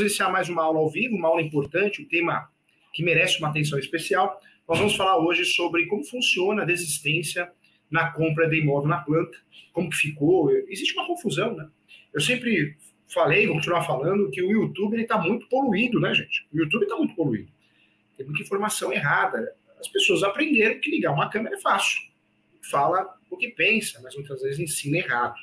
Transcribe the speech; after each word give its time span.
vamos 0.00 0.12
iniciar 0.12 0.30
mais 0.30 0.48
uma 0.48 0.62
aula 0.62 0.78
ao 0.78 0.88
vivo, 0.88 1.14
uma 1.14 1.28
aula 1.28 1.42
importante, 1.42 2.00
um 2.00 2.06
tema 2.06 2.50
que 2.92 3.02
merece 3.02 3.38
uma 3.38 3.48
atenção 3.48 3.78
especial. 3.78 4.40
Nós 4.66 4.78
vamos 4.78 4.96
falar 4.96 5.18
hoje 5.18 5.44
sobre 5.44 5.86
como 5.86 6.02
funciona 6.04 6.62
a 6.62 6.64
desistência 6.64 7.50
na 7.90 8.10
compra 8.10 8.48
de 8.48 8.60
imóvel 8.60 8.88
na 8.88 8.98
planta, 8.98 9.36
como 9.72 9.92
ficou. 9.92 10.50
Existe 10.68 10.94
uma 10.94 11.06
confusão, 11.06 11.54
né? 11.54 11.68
Eu 12.14 12.20
sempre 12.20 12.76
falei, 13.08 13.46
vou 13.46 13.56
continuar 13.56 13.82
falando, 13.82 14.30
que 14.30 14.42
o 14.42 14.50
YouTube 14.50 14.98
está 14.98 15.18
muito 15.18 15.46
poluído, 15.48 16.00
né, 16.00 16.14
gente? 16.14 16.46
O 16.50 16.56
YouTube 16.56 16.84
está 16.84 16.96
muito 16.96 17.14
poluído. 17.14 17.50
Tem 18.16 18.24
muita 18.24 18.42
informação 18.42 18.90
errada. 18.90 19.54
As 19.78 19.88
pessoas 19.88 20.22
aprenderam 20.22 20.80
que 20.80 20.90
ligar 20.90 21.12
uma 21.12 21.28
câmera 21.28 21.56
é 21.56 21.60
fácil. 21.60 22.00
Fala 22.70 23.06
o 23.28 23.36
que 23.36 23.48
pensa, 23.48 24.00
mas 24.02 24.14
muitas 24.14 24.40
vezes 24.40 24.58
ensina 24.58 24.96
errado. 24.96 25.34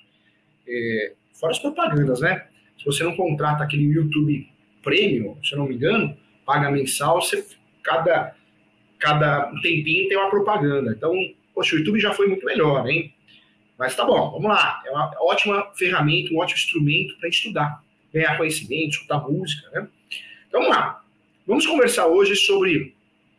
É, 0.67 1.13
fora 1.34 1.52
as 1.52 1.59
propagandas, 1.59 2.21
né? 2.21 2.48
Se 2.77 2.86
você 2.86 3.04
não 3.04 3.16
contrata 3.16 3.63
aquele 3.63 3.84
YouTube 3.84 4.48
Premium, 4.84 5.38
se 5.44 5.54
eu 5.54 5.59
não 5.59 5.68
me 5.68 5.76
engano, 5.76 6.16
paga 6.45 6.72
mensal, 6.72 7.22
você, 7.22 7.45
cada, 7.84 8.35
cada 8.99 9.52
tempinho 9.62 10.08
tem 10.08 10.18
uma 10.18 10.30
propaganda. 10.30 10.91
Então, 10.91 11.13
poxa, 11.54 11.76
o 11.76 11.80
YouTube 11.80 11.99
já 11.99 12.13
foi 12.13 12.27
muito 12.27 12.45
melhor, 12.45 12.88
hein? 12.88 13.13
Mas 13.77 13.95
tá 13.95 14.05
bom, 14.05 14.32
vamos 14.32 14.48
lá. 14.48 14.82
É 14.85 14.91
uma 14.91 15.12
ótima 15.21 15.71
ferramenta, 15.76 16.34
um 16.34 16.38
ótimo 16.38 16.58
instrumento 16.58 17.18
para 17.20 17.30
estudar, 17.30 17.84
ganhar 18.13 18.38
conhecimento, 18.38 18.91
escutar 18.91 19.20
música, 19.20 19.70
né? 19.71 19.88
Então 20.48 20.62
vamos 20.62 20.76
lá. 20.76 21.04
Vamos 21.46 21.66
conversar 21.66 22.07
hoje 22.07 22.35
sobre 22.35 22.96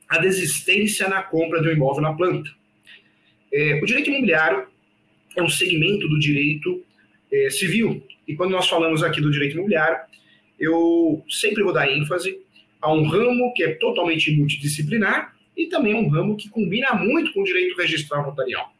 a 0.09 0.18
desistência 0.18 1.09
na 1.09 1.23
compra 1.23 1.60
de 1.60 1.68
um 1.68 1.73
imóvel 1.73 2.02
na 2.02 2.15
planta. 2.15 2.51
É, 3.52 3.80
o 3.82 3.84
direito 3.84 4.10
imobiliário 4.10 4.66
é 5.37 5.43
um 5.43 5.48
segmento 5.48 6.09
do 6.09 6.18
direito 6.18 6.82
é, 7.32 7.51
civil. 7.51 8.02
E 8.29 8.37
quando 8.37 8.51
nós 8.51 8.68
falamos 8.68 9.02
aqui 9.02 9.23
do 9.23 9.30
direito 9.30 9.54
imobiliário, 9.54 9.98
eu 10.60 11.24
sempre 11.30 11.62
vou 11.62 11.73
dar 11.73 11.90
ênfase 11.90 12.38
a 12.80 12.93
um 12.93 13.09
ramo 13.09 13.52
que 13.54 13.65
é 13.65 13.74
totalmente 13.74 14.30
multidisciplinar 14.37 15.34
e 15.57 15.66
também 15.66 15.95
um 15.95 16.09
ramo 16.09 16.37
que 16.37 16.51
combina 16.51 16.93
muito 16.95 17.32
com 17.32 17.40
o 17.40 17.45
direito 17.45 17.76
registral 17.76 18.26
notarial. 18.26 18.71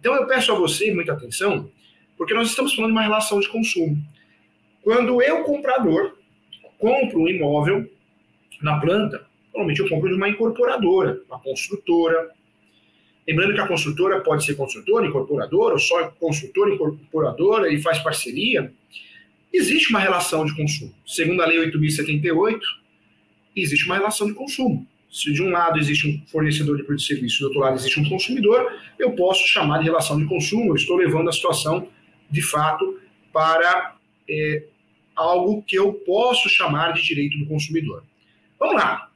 Então 0.00 0.14
eu 0.14 0.26
peço 0.26 0.50
a 0.50 0.56
você 0.56 0.92
muita 0.92 1.12
atenção, 1.12 1.70
porque 2.16 2.34
nós 2.34 2.48
estamos 2.48 2.74
falando 2.74 2.90
de 2.90 2.98
uma 2.98 3.02
relação 3.02 3.38
de 3.38 3.48
consumo. 3.48 3.96
Quando 4.82 5.22
eu, 5.22 5.44
comprador, 5.44 6.18
compro 6.76 7.20
um 7.20 7.28
imóvel 7.28 7.88
na 8.60 8.80
planta, 8.80 9.26
normalmente 9.52 9.80
eu 9.80 9.88
compro 9.88 10.08
de 10.08 10.16
uma 10.16 10.28
incorporadora, 10.28 11.20
uma 11.28 11.38
construtora. 11.40 12.30
Lembrando 13.28 13.52
que 13.52 13.60
a 13.60 13.68
construtora 13.68 14.20
pode 14.20 14.42
ser 14.42 14.54
construtora, 14.54 15.06
incorporadora, 15.06 15.74
ou 15.74 15.78
só 15.78 16.08
construtora, 16.18 16.74
incorporadora 16.74 17.70
e 17.70 17.78
faz 17.78 17.98
parceria. 17.98 18.72
Existe 19.52 19.90
uma 19.90 19.98
relação 19.98 20.46
de 20.46 20.56
consumo. 20.56 20.94
Segundo 21.06 21.42
a 21.42 21.46
Lei 21.46 21.58
8.078, 21.70 22.58
existe 23.54 23.84
uma 23.84 23.96
relação 23.96 24.26
de 24.26 24.32
consumo. 24.32 24.86
Se 25.12 25.30
de 25.30 25.42
um 25.42 25.50
lado 25.50 25.78
existe 25.78 26.08
um 26.08 26.26
fornecedor 26.26 26.78
de 26.78 26.84
produto 26.84 27.02
e 27.02 27.06
serviço, 27.06 27.40
do 27.40 27.46
outro 27.48 27.60
lado 27.60 27.76
existe 27.76 28.00
um 28.00 28.08
consumidor, 28.08 28.72
eu 28.98 29.12
posso 29.12 29.46
chamar 29.46 29.78
de 29.80 29.84
relação 29.84 30.18
de 30.18 30.24
consumo, 30.24 30.70
eu 30.70 30.76
estou 30.76 30.96
levando 30.96 31.28
a 31.28 31.32
situação, 31.32 31.86
de 32.30 32.40
fato, 32.40 32.98
para 33.30 33.94
é, 34.28 34.64
algo 35.14 35.62
que 35.62 35.76
eu 35.76 35.92
posso 35.92 36.48
chamar 36.48 36.92
de 36.94 37.02
direito 37.02 37.38
do 37.38 37.44
consumidor. 37.44 38.04
Vamos 38.58 38.76
lá. 38.76 39.07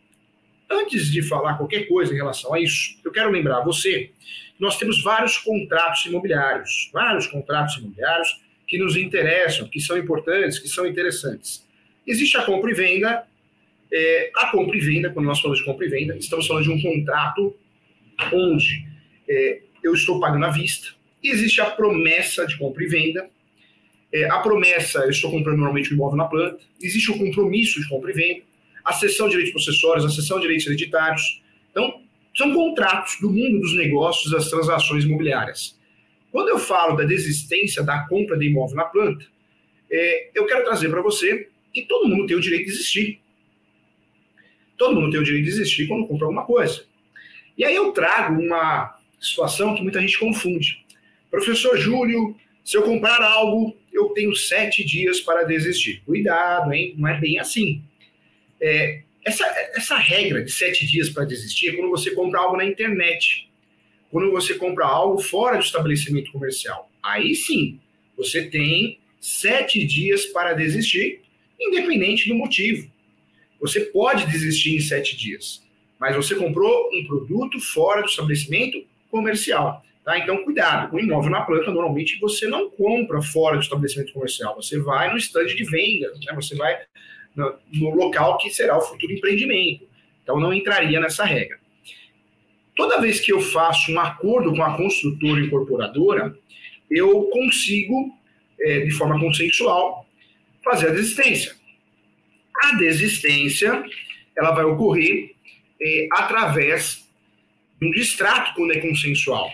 Antes 0.72 1.10
de 1.10 1.22
falar 1.22 1.56
qualquer 1.56 1.86
coisa 1.86 2.12
em 2.12 2.16
relação 2.16 2.54
a 2.54 2.60
isso, 2.60 2.98
eu 3.04 3.12
quero 3.12 3.30
lembrar 3.30 3.58
a 3.58 3.64
você 3.64 4.10
que 4.56 4.60
nós 4.60 4.78
temos 4.78 5.02
vários 5.02 5.38
contratos 5.38 6.06
imobiliários, 6.06 6.90
vários 6.92 7.26
contratos 7.26 7.76
imobiliários 7.76 8.40
que 8.66 8.78
nos 8.78 8.96
interessam, 8.96 9.68
que 9.68 9.80
são 9.80 9.98
importantes, 9.98 10.58
que 10.58 10.68
são 10.68 10.86
interessantes. 10.86 11.66
Existe 12.06 12.36
a 12.36 12.42
compra 12.42 12.70
e 12.70 12.74
venda 12.74 13.26
é, 13.92 14.30
a 14.36 14.46
compra 14.46 14.76
e 14.76 14.80
venda, 14.80 15.10
quando 15.10 15.26
nós 15.26 15.38
falamos 15.40 15.58
de 15.58 15.64
compra 15.66 15.84
e 15.84 15.88
venda, 15.90 16.16
estamos 16.16 16.46
falando 16.46 16.64
de 16.64 16.70
um 16.70 16.80
contrato 16.80 17.54
onde 18.32 18.86
é, 19.28 19.60
eu 19.82 19.92
estou 19.92 20.18
pagando 20.18 20.46
à 20.46 20.50
vista, 20.50 20.88
existe 21.22 21.60
a 21.60 21.66
promessa 21.66 22.46
de 22.46 22.56
compra 22.56 22.82
e 22.82 22.86
venda. 22.86 23.28
É, 24.14 24.28
a 24.30 24.38
promessa, 24.40 25.00
eu 25.00 25.10
estou 25.10 25.30
comprando 25.30 25.56
normalmente 25.56 25.92
um 25.92 25.96
imóvel 25.96 26.18
na 26.18 26.26
planta, 26.26 26.58
existe 26.80 27.10
o 27.10 27.18
compromisso 27.18 27.80
de 27.80 27.88
compra 27.88 28.10
e 28.10 28.14
venda, 28.14 28.42
a 28.84 28.92
cessão 28.92 29.26
de 29.26 29.32
direitos 29.32 29.52
processórios, 29.52 30.04
a 30.04 30.10
cessão 30.10 30.38
de 30.38 30.42
direitos 30.42 30.66
hereditários. 30.66 31.42
Então, 31.70 32.02
são 32.36 32.52
contratos 32.54 33.18
do 33.20 33.30
mundo 33.30 33.60
dos 33.60 33.76
negócios, 33.76 34.32
das 34.32 34.48
transações 34.48 35.04
imobiliárias. 35.04 35.78
Quando 36.30 36.48
eu 36.48 36.58
falo 36.58 36.96
da 36.96 37.04
desistência 37.04 37.82
da 37.82 38.06
compra 38.08 38.38
de 38.38 38.46
imóvel 38.46 38.76
na 38.76 38.84
planta, 38.84 39.26
é, 39.90 40.30
eu 40.34 40.46
quero 40.46 40.64
trazer 40.64 40.88
para 40.88 41.02
você 41.02 41.48
que 41.72 41.82
todo 41.82 42.08
mundo 42.08 42.26
tem 42.26 42.36
o 42.36 42.40
direito 42.40 42.64
de 42.66 42.72
existir. 42.72 43.20
Todo 44.78 44.98
mundo 44.98 45.12
tem 45.12 45.20
o 45.20 45.24
direito 45.24 45.44
de 45.44 45.50
existir 45.50 45.86
quando 45.86 46.06
compra 46.06 46.26
alguma 46.26 46.44
coisa. 46.44 46.84
E 47.56 47.64
aí 47.64 47.74
eu 47.74 47.92
trago 47.92 48.40
uma 48.40 48.98
situação 49.20 49.74
que 49.74 49.82
muita 49.82 50.00
gente 50.00 50.18
confunde. 50.18 50.84
Professor 51.30 51.76
Júlio, 51.76 52.34
se 52.64 52.76
eu 52.76 52.82
comprar 52.82 53.22
algo, 53.22 53.76
eu 53.92 54.08
tenho 54.08 54.34
sete 54.34 54.84
dias 54.84 55.20
para 55.20 55.44
desistir. 55.44 56.02
Cuidado, 56.04 56.72
hein? 56.72 56.94
Não 56.96 57.08
é 57.08 57.20
bem 57.20 57.38
assim. 57.38 57.82
É, 58.62 59.02
essa, 59.24 59.44
essa 59.74 59.96
regra 59.96 60.42
de 60.42 60.50
sete 60.50 60.86
dias 60.86 61.08
para 61.10 61.24
desistir 61.24 61.70
é 61.70 61.76
quando 61.76 61.90
você 61.90 62.12
compra 62.12 62.40
algo 62.40 62.56
na 62.56 62.64
internet. 62.64 63.50
Quando 64.10 64.30
você 64.30 64.54
compra 64.54 64.86
algo 64.86 65.20
fora 65.20 65.56
do 65.56 65.64
estabelecimento 65.64 66.30
comercial. 66.30 66.88
Aí 67.02 67.34
sim, 67.34 67.80
você 68.16 68.48
tem 68.48 69.00
sete 69.20 69.84
dias 69.84 70.26
para 70.26 70.52
desistir, 70.52 71.20
independente 71.60 72.28
do 72.28 72.34
motivo. 72.34 72.90
Você 73.60 73.80
pode 73.80 74.26
desistir 74.26 74.76
em 74.76 74.80
sete 74.80 75.16
dias, 75.16 75.62
mas 75.98 76.14
você 76.14 76.34
comprou 76.34 76.90
um 76.92 77.04
produto 77.06 77.60
fora 77.60 78.02
do 78.02 78.08
estabelecimento 78.08 78.84
comercial. 79.10 79.84
Tá? 80.04 80.18
Então, 80.18 80.42
cuidado. 80.44 80.94
O 80.94 80.98
imóvel 80.98 81.30
na 81.30 81.42
planta, 81.42 81.70
normalmente, 81.70 82.18
você 82.18 82.48
não 82.48 82.68
compra 82.70 83.22
fora 83.22 83.56
do 83.56 83.62
estabelecimento 83.62 84.12
comercial. 84.12 84.56
Você 84.56 84.80
vai 84.80 85.10
no 85.10 85.16
estande 85.16 85.54
de 85.54 85.64
vendas, 85.64 86.18
né? 86.24 86.32
você 86.34 86.56
vai 86.56 86.76
no, 87.34 87.54
no 87.72 87.94
local 87.94 88.38
que 88.38 88.50
será 88.50 88.76
o 88.76 88.82
futuro 88.82 89.12
empreendimento. 89.12 89.88
Então, 90.22 90.38
não 90.38 90.52
entraria 90.52 91.00
nessa 91.00 91.24
regra. 91.24 91.58
Toda 92.74 93.00
vez 93.00 93.20
que 93.20 93.32
eu 93.32 93.40
faço 93.40 93.92
um 93.92 94.00
acordo 94.00 94.54
com 94.54 94.62
a 94.62 94.76
construtora 94.76 95.40
incorporadora, 95.40 96.36
eu 96.90 97.24
consigo, 97.24 98.14
é, 98.60 98.80
de 98.80 98.90
forma 98.92 99.18
consensual, 99.18 100.06
fazer 100.64 100.88
a 100.88 100.92
desistência. 100.92 101.54
A 102.64 102.76
desistência 102.76 103.84
ela 104.36 104.52
vai 104.52 104.64
ocorrer 104.64 105.34
é, 105.80 106.08
através 106.12 107.06
de 107.80 107.86
um 107.88 107.90
distrato 107.90 108.54
quando 108.54 108.72
é 108.72 108.80
consensual. 108.80 109.50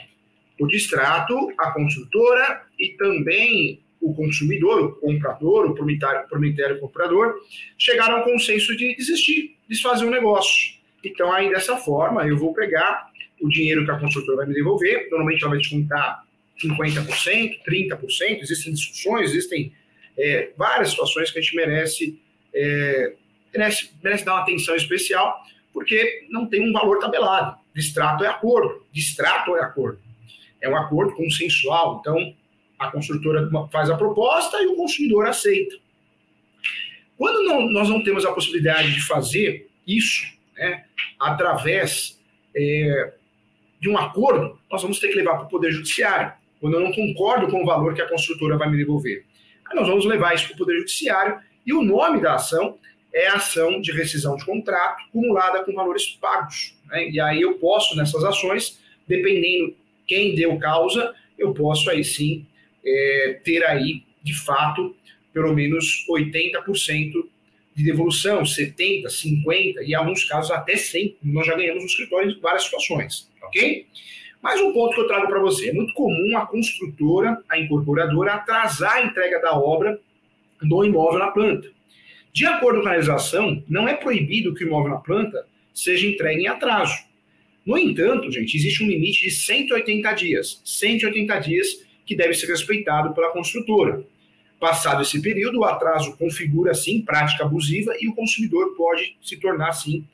O 0.60 0.66
distrato, 0.66 1.53
a 1.59 1.71
construtora 1.72 2.62
e 2.78 2.91
também 2.91 3.81
o 4.00 4.14
consumidor, 4.14 4.81
o 4.81 4.92
comprador, 4.97 5.70
o 5.70 5.75
proprietário, 5.75 6.28
proprietário 6.28 6.81
comprador, 6.81 7.34
chegaram 7.76 8.19
ao 8.19 8.25
consenso 8.25 8.76
de 8.76 8.94
desistir, 8.97 9.56
desfazer 9.69 10.04
o 10.04 10.09
um 10.09 10.10
negócio. 10.10 10.78
Então, 11.04 11.32
aí 11.32 11.50
dessa 11.50 11.76
forma, 11.76 12.26
eu 12.26 12.36
vou 12.36 12.54
pegar 12.54 13.09
o 13.41 13.48
dinheiro 13.48 13.84
que 13.84 13.91
a 13.91 13.98
construtora 13.98 14.38
vai 14.38 14.47
me 14.47 14.54
devolver, 14.54 15.09
normalmente 15.10 15.42
ela 15.42 15.50
vai 15.50 15.59
descontar 15.59 16.25
50%, 16.62 17.60
30%, 17.69 18.41
existem 18.41 18.72
discussões, 18.72 19.31
existem 19.31 19.72
é, 20.16 20.50
várias 20.56 20.91
situações 20.91 21.30
que 21.30 21.38
a 21.38 21.42
gente 21.42 21.54
merece 21.54 22.20
é, 22.54 23.12
merece, 23.54 23.91
merece 24.03 24.25
dar 24.25 24.34
uma 24.34 24.42
atenção 24.42 24.75
especial, 24.75 25.42
porque 25.72 26.26
não 26.30 26.47
tem 26.47 26.69
um 26.69 26.72
valor 26.72 26.98
tabelado. 26.98 27.59
Distrato 27.75 28.25
é 28.25 28.28
acordo, 28.28 28.84
distrato 28.92 29.56
é 29.56 29.62
acordo. 29.62 30.00
É 30.60 30.68
um 30.68 30.77
acordo 30.77 31.15
consensual, 31.15 31.98
então 32.01 32.34
a 32.78 32.91
construtora 32.91 33.48
faz 33.71 33.91
a 33.91 33.97
proposta 33.97 34.63
e 34.63 34.66
o 34.66 34.77
consumidor 34.77 35.27
aceita. 35.27 35.77
Quando 37.16 37.42
não, 37.42 37.69
nós 37.71 37.89
não 37.89 38.03
temos 38.03 38.25
a 38.25 38.33
possibilidade 38.33 38.95
de 38.95 39.03
fazer 39.04 39.69
isso, 39.86 40.25
né, 40.57 40.84
através 41.19 42.19
é, 42.54 43.13
de 43.80 43.89
um 43.89 43.98
acordo, 43.98 44.59
nós 44.71 44.83
vamos 44.83 45.01
ter 45.01 45.09
que 45.09 45.16
levar 45.16 45.36
para 45.36 45.47
o 45.47 45.48
Poder 45.48 45.72
Judiciário, 45.72 46.33
quando 46.60 46.75
eu 46.75 46.80
não 46.80 46.92
concordo 46.92 47.48
com 47.48 47.63
o 47.63 47.66
valor 47.66 47.95
que 47.95 48.03
a 48.03 48.09
construtora 48.09 48.57
vai 48.57 48.71
me 48.71 48.77
devolver. 48.77 49.25
Aí 49.66 49.77
nós 49.77 49.89
vamos 49.89 50.04
levar 50.04 50.34
isso 50.34 50.47
para 50.47 50.54
o 50.54 50.59
Poder 50.59 50.78
Judiciário 50.78 51.41
e 51.66 51.72
o 51.72 51.83
nome 51.83 52.21
da 52.21 52.34
ação 52.34 52.78
é 53.13 53.27
ação 53.28 53.80
de 53.80 53.91
rescisão 53.91 54.36
de 54.36 54.45
contrato 54.45 55.03
acumulada 55.09 55.65
com 55.65 55.72
valores 55.72 56.07
pagos. 56.21 56.75
Né? 56.86 57.10
E 57.10 57.21
aí 57.21 57.41
eu 57.41 57.54
posso, 57.54 57.97
nessas 57.97 58.22
ações, 58.22 58.78
dependendo 59.07 59.75
quem 60.07 60.34
deu 60.34 60.57
causa, 60.59 61.15
eu 61.36 61.53
posso 61.53 61.91
aí 61.91 62.04
sim 62.04 62.47
é, 62.84 63.41
ter 63.45 63.65
aí, 63.65 64.03
de 64.22 64.34
fato, 64.34 64.95
pelo 65.33 65.54
menos 65.54 66.04
80% 66.10 67.13
de 67.75 67.84
devolução, 67.84 68.42
70%, 68.42 69.04
50% 69.07 69.75
e 69.83 69.91
em 69.91 69.95
alguns 69.95 70.25
casos 70.25 70.51
até 70.51 70.75
100%. 70.75 71.16
Nós 71.22 71.47
já 71.47 71.54
ganhamos 71.54 71.83
no 71.83 71.89
escritório 71.89 72.30
em 72.30 72.41
várias 72.41 72.65
situações, 72.65 73.30
ok? 73.42 73.86
Mais 74.42 74.60
um 74.60 74.72
ponto 74.72 74.95
que 74.95 75.01
eu 75.01 75.07
trago 75.07 75.28
para 75.28 75.41
você. 75.41 75.69
É 75.69 75.72
muito 75.72 75.92
comum 75.95 76.36
a 76.36 76.47
construtora, 76.47 77.42
a 77.48 77.59
incorporadora, 77.59 78.34
atrasar 78.34 78.95
a 78.95 79.03
entrega 79.03 79.41
da 79.41 79.57
obra 79.57 80.01
no 80.63 80.84
imóvel 80.84 81.19
na 81.19 81.30
planta. 81.30 81.71
De 82.33 82.47
acordo 82.47 82.83
com 82.83 82.89
a 82.89 82.92
legislação, 82.92 83.63
não 83.69 83.89
é 83.89 83.95
proibido 83.95 84.54
que 84.54 84.65
o 84.65 84.66
imóvel 84.66 84.91
na 84.91 84.98
planta 84.98 85.47
seja 85.75 86.07
entregue 86.07 86.42
em 86.42 86.48
atraso. 86.48 86.97
No 87.65 87.77
entanto, 87.77 88.30
gente, 88.30 88.57
existe 88.57 88.83
um 88.83 88.89
limite 88.89 89.25
de 89.25 89.30
180 89.30 90.13
dias. 90.13 90.63
180 90.65 91.39
dias 91.41 91.88
que 92.09 92.16
deve 92.16 92.33
ser 92.33 92.47
respeitado 92.47 93.15
pela 93.15 93.31
construtora. 93.31 94.03
Passado 94.59 95.03
esse 95.03 95.21
período, 95.21 95.59
o 95.59 95.65
atraso 95.65 96.16
configura, 96.16 96.72
sim, 96.72 97.03
prática 97.03 97.45
abusiva 97.45 97.95
e 98.01 98.09
o 98.09 98.15
consumidor 98.15 98.75
pode 98.75 99.15
se 99.22 99.37
tornar, 99.37 99.72
sim, 99.72 100.05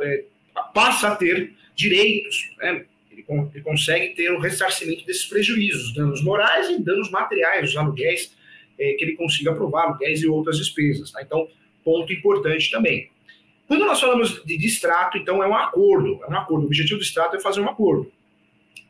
é, 0.00 0.24
passa 0.72 1.08
a 1.08 1.16
ter 1.16 1.52
direitos. 1.76 2.50
Né? 2.58 2.86
Ele, 3.12 3.26
ele, 3.28 3.62
consegue 3.62 4.14
ter 4.14 4.32
o 4.32 4.40
ressarcimento 4.40 5.04
desses 5.04 5.26
prejuízos, 5.26 5.94
danos 5.94 6.24
morais 6.24 6.70
e 6.70 6.82
danos 6.82 7.10
materiais, 7.10 7.70
os 7.70 7.76
aluguéis 7.76 8.34
é, 8.78 8.94
que 8.94 9.04
ele 9.04 9.16
consiga 9.16 9.52
aprovar, 9.52 9.84
aluguéis 9.84 10.22
e 10.22 10.26
outras 10.26 10.56
despesas. 10.56 11.12
Tá? 11.12 11.22
Então, 11.22 11.46
ponto 11.84 12.10
importante 12.10 12.70
também. 12.70 13.10
Quando 13.68 13.84
nós 13.84 14.00
falamos 14.00 14.42
de 14.44 14.56
distrato, 14.56 15.18
então 15.18 15.42
é 15.42 15.46
um 15.46 15.54
acordo, 15.54 16.20
é 16.24 16.30
um 16.30 16.36
acordo. 16.36 16.64
O 16.64 16.66
objetivo 16.66 16.98
do 16.98 17.02
distrato 17.02 17.36
é 17.36 17.40
fazer 17.40 17.60
um 17.60 17.68
acordo. 17.68 18.10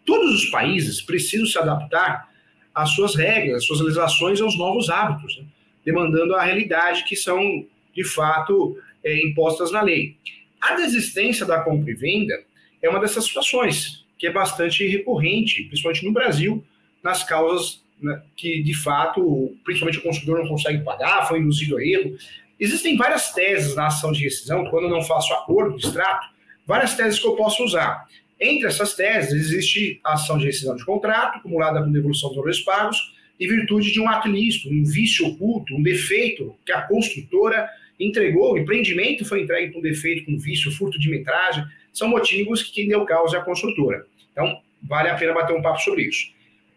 Todos 0.07 0.35
os 0.35 0.51
países 0.51 1.03
precisam 1.03 1.47
se 1.47 1.59
adaptar 1.59 2.33
às 2.75 2.91
suas 2.91 3.15
regras, 3.15 3.65
suas 3.65 3.81
legislações 3.81 4.41
aos 4.41 4.59
novos 4.59 4.91
hábitos, 4.91 5.39
né? 5.39 5.45
demandando 5.85 6.35
a 6.35 6.43
realidade 6.43 7.05
que 7.05 7.15
são, 7.15 7.65
de 7.95 8.05
fato, 8.05 8.77
é, 9.05 9.25
impostas 9.27 9.71
na 9.71 9.83
lei. 9.83 10.17
A 10.61 10.75
desistência 10.75 11.45
da 11.45 11.61
compra 11.61 11.91
e 11.91 11.95
venda 11.95 12.43
é 12.83 12.89
uma 12.89 12.99
dessas 12.99 13.25
situações 13.25 14.05
que 14.19 14.27
é 14.27 14.33
bastante 14.33 14.87
recorrente, 14.87 15.65
principalmente 15.65 16.05
no 16.05 16.13
Brasil, 16.13 16.65
nas 17.03 17.23
causas 17.23 17.83
né, 18.01 18.23
que, 18.35 18.63
de 18.63 18.75
fato, 18.75 19.55
principalmente 19.65 19.99
o 19.99 20.03
consumidor 20.03 20.39
não 20.41 20.49
consegue 20.49 20.83
pagar, 20.83 21.29
foi 21.29 21.41
induzido 21.41 21.77
a 21.77 21.85
erro. 21.85 22.17
Existem 22.59 22.97
várias 22.97 23.33
teses 23.33 23.75
na 23.75 23.89
ação 23.89 24.13
de 24.13 24.25
rescisão, 24.25 24.65
quando 24.67 24.85
eu 24.85 24.91
não 24.91 25.03
faço 25.03 25.33
acordo 25.35 25.77
extrato, 25.77 26.29
várias 26.67 26.95
teses 26.95 27.19
que 27.19 27.27
eu 27.27 27.37
posso 27.37 27.63
usar. 27.65 28.07
Entre 28.41 28.67
essas 28.67 28.95
teses, 28.95 29.33
existe 29.33 30.01
a 30.05 30.15
ação 30.15 30.39
de 30.39 30.47
rescisão 30.47 30.77
de 30.77 30.85
contrato, 30.85 31.39
acumulada 31.39 31.83
com 31.83 31.93
devolução 31.93 32.29
dos 32.31 32.37
valores 32.37 32.61
pagos, 32.61 33.15
em 33.39 33.49
virtude 33.49 33.93
de 33.93 34.01
um 34.01 34.09
ato 34.09 34.29
ilícito, 34.29 34.69
um 34.69 34.85
vício 34.85 35.27
oculto, 35.27 35.75
um 35.75 35.83
defeito 35.83 36.55
que 36.65 36.73
a 36.73 36.83
construtora 36.83 37.69
entregou, 37.99 38.53
o 38.53 38.59
empreendimento 38.59 39.25
foi 39.25 39.43
entregue 39.43 39.73
com 39.73 39.81
defeito, 39.81 40.25
com 40.25 40.39
vício, 40.39 40.71
furto 40.71 40.99
de 40.99 41.09
metragem, 41.09 41.65
são 41.93 42.09
motivos 42.09 42.63
que 42.63 42.73
quem 42.73 42.89
deu 42.89 43.05
causa 43.05 43.37
é 43.37 43.41
a 43.41 43.45
construtora. 43.45 44.05
Então, 44.33 44.61
vale 44.83 45.09
a 45.09 45.15
pena 45.15 45.33
bater 45.33 45.57
um 45.57 45.63
papo 45.63 45.81
sobre 45.81 46.03
isso. 46.03 46.33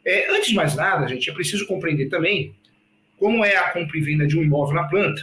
É, 0.05 0.29
antes 0.31 0.49
de 0.49 0.55
mais 0.55 0.75
nada, 0.75 1.07
gente, 1.07 1.29
é 1.29 1.33
preciso 1.33 1.65
compreender 1.65 2.07
também 2.07 2.55
como 3.17 3.43
é 3.43 3.57
a 3.57 3.71
compra 3.71 3.97
e 3.97 4.01
venda 4.01 4.27
de 4.27 4.37
um 4.37 4.43
imóvel 4.43 4.75
na 4.75 4.87
planta. 4.87 5.21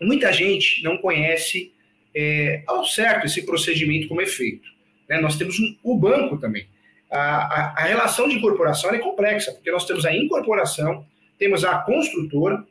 Muita 0.00 0.32
gente 0.32 0.82
não 0.82 0.96
conhece 0.96 1.72
é, 2.14 2.62
ao 2.66 2.84
certo 2.84 3.26
esse 3.26 3.44
procedimento 3.44 4.08
como 4.08 4.20
é 4.20 4.26
feito. 4.26 4.71
Né? 5.12 5.20
Nós 5.20 5.36
temos 5.36 5.56
o 5.82 5.98
banco 5.98 6.38
também. 6.38 6.66
A, 7.10 7.18
a, 7.18 7.74
a 7.76 7.84
relação 7.84 8.26
de 8.26 8.36
incorporação 8.36 8.90
é 8.90 8.98
complexa, 8.98 9.52
porque 9.52 9.70
nós 9.70 9.84
temos 9.84 10.06
a 10.06 10.16
incorporação, 10.16 11.04
temos 11.38 11.64
a 11.64 11.78
construtora 11.80 12.64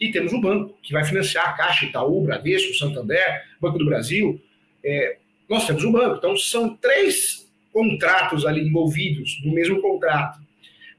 e 0.00 0.12
temos 0.12 0.32
o 0.32 0.40
banco, 0.40 0.78
que 0.80 0.92
vai 0.92 1.04
financiar 1.04 1.48
a 1.48 1.52
Caixa, 1.54 1.86
Itaú, 1.86 2.22
Bradesco, 2.22 2.72
Santander, 2.74 3.42
Banco 3.60 3.78
do 3.78 3.84
Brasil. 3.84 4.40
É, 4.84 5.16
nós 5.48 5.66
temos 5.66 5.82
o 5.82 5.90
banco. 5.90 6.18
Então, 6.18 6.36
são 6.36 6.76
três 6.76 7.50
contratos 7.72 8.46
ali 8.46 8.60
envolvidos 8.64 9.40
no 9.44 9.52
mesmo 9.52 9.82
contrato. 9.82 10.40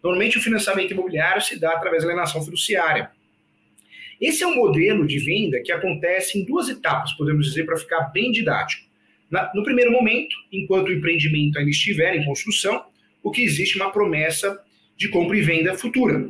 Normalmente, 0.03 0.37
o 0.37 0.41
financiamento 0.41 0.91
imobiliário 0.91 1.41
se 1.41 1.57
dá 1.57 1.71
através 1.71 2.03
da 2.03 2.09
alienação 2.09 2.43
fiduciária. 2.43 3.09
Esse 4.19 4.43
é 4.43 4.47
um 4.47 4.55
modelo 4.55 5.07
de 5.07 5.17
venda 5.19 5.61
que 5.61 5.71
acontece 5.71 6.37
em 6.37 6.43
duas 6.43 6.67
etapas, 6.67 7.13
podemos 7.13 7.45
dizer, 7.45 7.65
para 7.65 7.77
ficar 7.77 8.01
bem 8.11 8.31
didático. 8.31 8.92
Na, 9.29 9.51
no 9.53 9.63
primeiro 9.63 9.91
momento, 9.91 10.35
enquanto 10.51 10.89
o 10.89 10.93
empreendimento 10.93 11.57
ainda 11.57 11.71
estiver 11.71 12.15
em 12.15 12.25
construção, 12.25 12.85
o 13.21 13.31
que 13.31 13.41
existe 13.41 13.77
uma 13.77 13.91
promessa 13.91 14.59
de 14.97 15.07
compra 15.09 15.37
e 15.37 15.41
venda 15.41 15.75
futura. 15.75 16.29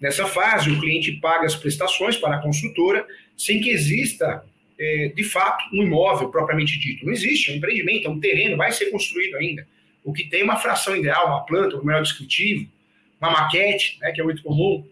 Nessa 0.00 0.26
fase, 0.26 0.70
o 0.70 0.80
cliente 0.80 1.12
paga 1.12 1.44
as 1.44 1.54
prestações 1.54 2.16
para 2.16 2.36
a 2.36 2.40
construtora 2.40 3.06
sem 3.36 3.60
que 3.60 3.68
exista, 3.68 4.44
é, 4.78 5.12
de 5.14 5.24
fato, 5.24 5.64
um 5.74 5.82
imóvel 5.82 6.30
propriamente 6.30 6.78
dito. 6.78 7.04
Não 7.04 7.12
existe, 7.12 7.50
é 7.50 7.54
um 7.54 7.56
empreendimento, 7.56 8.06
é 8.06 8.10
um 8.10 8.18
terreno, 8.18 8.56
vai 8.56 8.72
ser 8.72 8.86
construído 8.86 9.36
ainda. 9.36 9.66
O 10.02 10.12
que 10.12 10.24
tem 10.24 10.40
é 10.40 10.44
uma 10.44 10.56
fração 10.56 10.96
ideal, 10.96 11.26
uma 11.26 11.44
planta, 11.44 11.76
um 11.76 11.84
melhor 11.84 12.02
descritivo, 12.02 12.66
uma 13.20 13.30
maquete, 13.30 13.98
né, 14.00 14.10
que 14.12 14.20
é 14.20 14.24
muito 14.24 14.42
comum. 14.42 14.86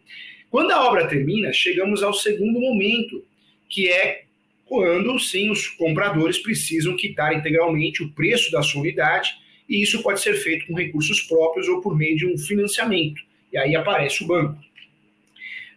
Quando 0.50 0.70
a 0.70 0.86
obra 0.86 1.06
termina, 1.06 1.52
chegamos 1.52 2.02
ao 2.02 2.12
segundo 2.12 2.60
momento, 2.60 3.24
que 3.68 3.88
é 3.88 4.24
quando, 4.68 5.18
sim, 5.18 5.50
os 5.50 5.66
compradores 5.66 6.38
precisam 6.38 6.94
quitar 6.94 7.34
integralmente 7.34 8.02
o 8.02 8.10
preço 8.12 8.50
da 8.52 8.62
sua 8.62 8.82
unidade, 8.82 9.34
e 9.68 9.82
isso 9.82 10.02
pode 10.02 10.20
ser 10.20 10.34
feito 10.34 10.66
com 10.66 10.74
recursos 10.74 11.22
próprios 11.22 11.68
ou 11.68 11.80
por 11.80 11.96
meio 11.96 12.16
de 12.16 12.26
um 12.26 12.36
financiamento. 12.36 13.22
E 13.52 13.58
aí 13.58 13.74
aparece 13.74 14.22
o 14.22 14.26
banco. 14.26 14.58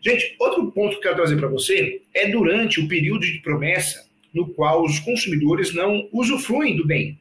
Gente, 0.01 0.35
outro 0.39 0.71
ponto 0.71 0.91
que 0.91 0.97
eu 0.97 1.01
quero 1.01 1.15
trazer 1.15 1.37
para 1.37 1.47
você 1.47 2.01
é 2.13 2.27
durante 2.29 2.79
o 2.79 2.87
período 2.87 3.25
de 3.25 3.39
promessa 3.39 4.09
no 4.33 4.47
qual 4.47 4.83
os 4.83 4.99
consumidores 4.99 5.73
não 5.73 6.07
usufruem 6.11 6.75
do 6.75 6.85
bem 6.85 7.19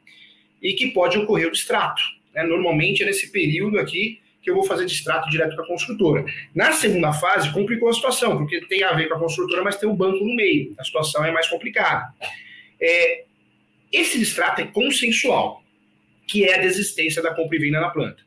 e 0.63 0.73
que 0.73 0.89
pode 0.89 1.19
ocorrer 1.19 1.49
o 1.49 1.53
distrato. 1.53 2.03
Né? 2.35 2.43
Normalmente 2.45 3.03
é 3.03 3.07
nesse 3.07 3.31
período 3.31 3.79
aqui 3.79 4.21
que 4.43 4.51
eu 4.51 4.55
vou 4.55 4.65
fazer 4.65 4.87
distrato 4.87 5.29
direto 5.29 5.55
para 5.55 5.65
a 5.65 5.69
construtora. 5.69 6.25
Na 6.55 6.73
segunda 6.73 7.13
fase, 7.13 7.53
complicou 7.53 7.89
a 7.91 7.93
situação, 7.93 8.39
porque 8.39 8.61
tem 8.67 8.83
a 8.83 8.93
ver 8.93 9.09
com 9.09 9.15
a 9.15 9.19
construtora, 9.19 9.63
mas 9.63 9.77
tem 9.77 9.89
o 9.89 9.95
banco 9.95 10.25
no 10.25 10.35
meio. 10.35 10.75
A 10.79 10.85
situação 10.85 11.25
é 11.25 11.31
mais 11.31 11.47
complicada. 11.49 12.13
É, 12.81 13.25
esse 13.93 14.19
distrato 14.19 14.61
é 14.61 14.67
consensual, 14.67 15.63
que 16.27 16.45
é 16.45 16.55
a 16.55 16.63
desistência 16.63 17.23
da 17.23 17.35
compra 17.35 17.57
e 17.57 17.61
venda 17.61 17.81
na 17.81 17.91
planta. 17.91 18.23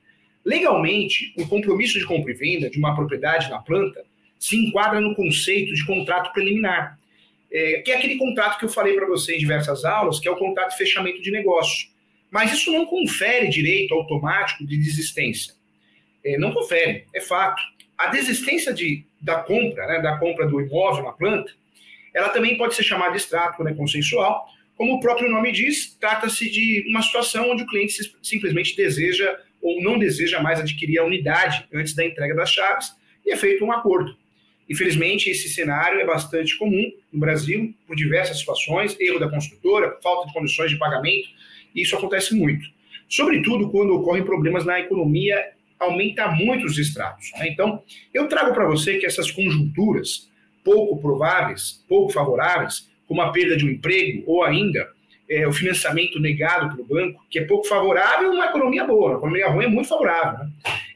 Legalmente, 0.45 1.33
o 1.38 1.48
compromisso 1.48 1.98
de 1.98 2.06
compra 2.06 2.31
e 2.31 2.36
venda 2.36 2.69
de 2.69 2.77
uma 2.77 2.94
propriedade 2.94 3.50
na 3.50 3.60
planta 3.60 4.04
se 4.38 4.57
enquadra 4.57 5.00
no 5.00 5.15
conceito 5.15 5.74
de 5.74 5.86
contrato 5.86 6.33
preliminar, 6.33 7.00
é, 7.50 7.81
que 7.81 7.92
é 7.92 7.95
aquele 7.95 8.18
contrato 8.18 8.60
que 8.60 8.65
eu 8.65 8.69
falei 8.69 8.94
para 8.94 9.07
você 9.07 9.36
em 9.36 9.39
diversas 9.39 9.86
aulas, 9.86 10.19
que 10.19 10.27
é 10.27 10.31
o 10.31 10.36
contrato 10.36 10.71
de 10.71 10.77
fechamento 10.77 11.21
de 11.21 11.31
negócio. 11.31 11.88
Mas 12.30 12.51
isso 12.51 12.71
não 12.71 12.86
confere 12.86 13.48
direito 13.48 13.94
automático 13.94 14.65
de 14.65 14.75
desistência. 14.75 15.54
É, 16.25 16.37
não 16.37 16.51
confere, 16.51 17.05
é 17.13 17.21
fato. 17.21 17.62
A 17.98 18.07
desistência 18.07 18.74
de, 18.74 19.03
da 19.21 19.38
compra, 19.38 19.86
né, 19.88 20.01
da 20.01 20.17
compra 20.17 20.48
do 20.48 20.62
imóvel 20.62 21.03
na 21.03 21.12
planta, 21.12 21.51
ela 22.13 22.29
também 22.29 22.57
pode 22.57 22.75
ser 22.75 22.83
chamada 22.83 23.12
de 23.12 23.17
extrato 23.17 23.63
né, 23.63 23.74
consensual. 23.74 24.48
Como 24.75 24.95
o 24.95 25.00
próprio 25.00 25.29
nome 25.29 25.51
diz, 25.51 25.95
trata-se 26.00 26.50
de 26.50 26.86
uma 26.89 27.01
situação 27.01 27.51
onde 27.51 27.63
o 27.63 27.67
cliente 27.67 27.93
simplesmente 28.21 28.75
deseja 28.75 29.38
ou 29.62 29.81
não 29.81 29.98
deseja 29.98 30.41
mais 30.41 30.59
adquirir 30.59 31.00
a 31.00 31.05
unidade 31.05 31.65
antes 31.74 31.95
da 31.95 32.05
entrega 32.05 32.36
das 32.36 32.51
chaves 32.51 32.91
e 33.25 33.31
é 33.31 33.38
feito 33.38 33.63
um 33.63 33.71
acordo. 33.71 34.15
Infelizmente, 34.69 35.29
esse 35.29 35.50
cenário 35.50 36.00
é 36.00 36.05
bastante 36.05 36.57
comum 36.57 36.91
no 37.12 37.19
Brasil, 37.19 37.74
por 37.86 37.95
diversas 37.95 38.39
situações, 38.39 38.98
erro 39.00 39.19
da 39.19 39.29
construtora, 39.29 39.98
falta 40.01 40.27
de 40.27 40.33
condições 40.33 40.71
de 40.71 40.77
pagamento, 40.77 41.27
e 41.75 41.81
isso 41.81 41.95
acontece 41.95 42.33
muito. 42.33 42.67
Sobretudo 43.09 43.69
quando 43.69 43.93
ocorrem 43.93 44.24
problemas 44.24 44.65
na 44.65 44.79
economia, 44.79 45.51
aumenta 45.80 46.27
muito 46.27 46.65
os 46.65 46.77
extratos. 46.77 47.32
Né? 47.34 47.50
Então, 47.50 47.84
eu 48.13 48.27
trago 48.27 48.53
para 48.53 48.65
você 48.65 48.98
que 48.98 49.06
essas 49.06 49.32
conjunturas 49.32 50.30
pouco 50.63 51.00
prováveis, 51.01 51.84
pouco 51.88 52.12
favoráveis, 52.12 52.89
como 53.08 53.22
a 53.22 53.32
perda 53.32 53.58
de 53.58 53.65
um 53.65 53.70
emprego 53.70 54.24
ou 54.25 54.44
ainda 54.44 54.89
é, 55.30 55.48
o 55.48 55.53
financiamento 55.53 56.20
negado 56.20 56.75
pelo 56.75 56.88
banco, 56.88 57.25
que 57.30 57.39
é 57.39 57.46
pouco 57.46 57.68
favorável, 57.68 58.32
uma 58.32 58.46
economia 58.46 58.86
boa. 58.86 59.10
Uma 59.10 59.18
economia 59.18 59.50
ruim 59.50 59.65
é 59.65 59.68
muito 59.68 59.89
favorável. 59.89 60.46
Né? 60.46 60.51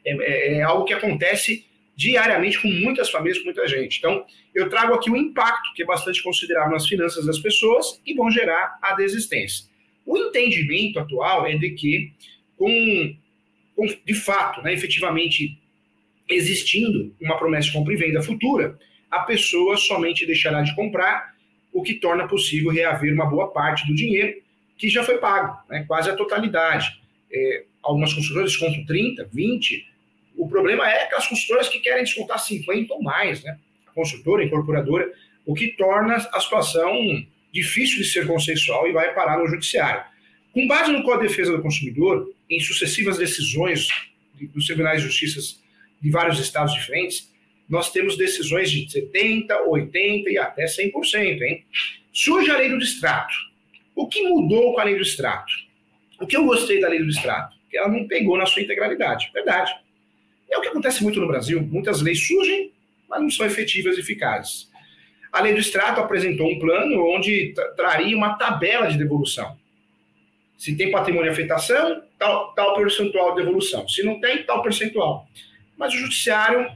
É, 0.06 0.12
é, 0.12 0.54
é 0.56 0.62
algo 0.62 0.86
que 0.86 0.94
acontece 0.94 1.66
diariamente 1.96 2.62
com 2.62 2.68
muitas 2.68 3.10
famílias, 3.10 3.40
com 3.40 3.46
muita 3.46 3.68
gente. 3.68 3.98
Então, 3.98 4.24
eu 4.54 4.70
trago 4.70 4.94
aqui 4.94 5.10
o 5.10 5.18
impacto, 5.18 5.74
que 5.74 5.82
é 5.82 5.86
bastante 5.86 6.22
considerável 6.22 6.72
nas 6.72 6.88
finanças 6.88 7.26
das 7.26 7.40
pessoas 7.40 8.00
e 8.06 8.14
vão 8.14 8.30
gerar 8.30 8.78
a 8.82 8.94
desistência. 8.94 9.66
O 10.06 10.16
entendimento 10.16 11.00
atual 11.00 11.48
é 11.48 11.58
de 11.58 11.72
que, 11.72 12.14
com 12.56 13.16
de 14.06 14.14
fato, 14.14 14.62
né, 14.62 14.74
efetivamente 14.74 15.60
existindo 16.30 17.16
uma 17.22 17.38
promessa 17.38 17.68
de 17.68 17.74
compra 17.74 17.94
e 17.94 17.98
venda 17.98 18.22
futura, 18.22 18.78
a 19.10 19.20
pessoa 19.20 19.78
somente 19.78 20.26
deixará 20.26 20.62
de 20.62 20.76
comprar, 20.76 21.36
o 21.72 21.84
que 21.84 21.94
torna 21.94 22.28
possível 22.28 22.72
reaver 22.72 23.14
uma 23.14 23.28
boa 23.28 23.52
parte 23.52 23.86
do 23.86 23.94
dinheiro 23.94 24.42
que 24.78 24.90
já 24.90 25.04
foi 25.04 25.20
pago, 25.20 25.58
né, 25.70 25.86
quase 25.88 26.10
a 26.10 26.16
totalidade. 26.16 26.88
É, 27.32 27.66
algumas 27.84 28.14
construtoras 28.14 28.52
descontam 28.52 28.86
30, 28.86 29.30
20, 29.32 29.86
o 30.38 30.48
problema 30.48 30.90
é 30.90 31.04
aquelas 31.04 31.28
consultoras 31.28 31.68
que 31.68 31.80
querem 31.80 32.04
descontar 32.04 32.40
50 32.40 32.94
ou 32.94 33.02
mais, 33.02 33.44
né? 33.44 33.58
A 33.88 33.92
consultora, 33.92 34.44
a 34.44 34.46
incorporadora, 34.46 35.12
o 35.46 35.54
que 35.56 35.70
torna 35.70 36.16
a 36.16 36.40
situação 36.40 36.94
difícil 37.52 37.98
de 37.98 38.06
ser 38.06 38.28
consensual 38.28 38.88
e 38.88 38.92
vai 38.92 39.14
parar 39.16 39.40
no 39.40 39.48
judiciário. 39.48 40.04
Com 40.54 40.68
base 40.68 40.92
no 40.92 41.02
Código 41.02 41.24
de 41.24 41.30
Defesa 41.30 41.58
do 41.58 41.62
Consumidor, 41.64 42.32
em 42.50 42.60
sucessivas 42.60 43.18
decisões 43.18 43.88
dos 44.54 44.66
tribunais 44.66 45.02
de 45.02 45.08
justiça 45.08 45.40
de 46.02 46.10
vários 46.10 46.40
estados 46.40 46.74
diferentes, 46.74 47.34
nós 47.68 47.92
temos 47.92 48.18
decisões 48.18 48.72
de 48.72 48.86
70%, 48.88 49.48
80% 49.68 50.28
e 50.28 50.38
até 50.38 50.66
100%. 50.66 51.42
Hein? 51.42 51.66
Surge 52.14 52.50
a 52.50 52.58
lei 52.58 52.70
do 52.70 52.78
distrato. 52.78 53.34
O 53.96 54.08
que 54.08 54.22
mudou 54.22 54.74
com 54.74 54.80
a 54.80 54.84
lei 54.84 54.96
do 54.96 55.04
distrato? 55.04 55.52
O 56.20 56.26
que 56.26 56.38
eu 56.38 56.46
gostei 56.46 56.80
da 56.80 56.88
lei 56.88 57.00
do 57.00 57.08
distrato? 57.08 57.56
Que 57.70 57.78
ela 57.78 57.90
não 57.90 58.08
pegou 58.08 58.38
na 58.38 58.46
sua 58.46 58.62
integralidade. 58.62 59.30
Verdade. 59.34 59.72
É 60.50 60.58
o 60.58 60.62
que 60.62 60.70
acontece 60.70 61.04
muito 61.04 61.20
no 61.20 61.28
Brasil. 61.28 61.62
Muitas 61.62 62.02
leis 62.02 62.26
surgem, 62.26 62.72
mas 63.10 63.22
não 63.22 63.30
são 63.30 63.46
efetivas 63.46 63.98
e 63.98 64.00
eficazes. 64.00 64.72
A 65.32 65.42
lei 65.42 65.54
do 65.54 65.60
extrato 65.60 66.00
apresentou 66.00 66.50
um 66.50 66.58
plano 66.58 67.06
onde 67.14 67.54
traria 67.76 68.16
uma 68.16 68.38
tabela 68.38 68.88
de 68.88 68.98
devolução. 68.98 69.58
Se 70.58 70.76
tem 70.76 70.92
patrimônio 70.92 71.30
e 71.30 71.32
afetação, 71.32 72.04
tal, 72.18 72.54
tal 72.54 72.76
percentual 72.76 73.36
de 73.36 73.44
devolução. 73.44 73.88
Se 73.88 74.04
não 74.04 74.20
tem, 74.20 74.44
tal 74.44 74.62
percentual. 74.64 75.28
Mas 75.78 75.94
o 75.94 75.98
judiciário, 75.98 76.68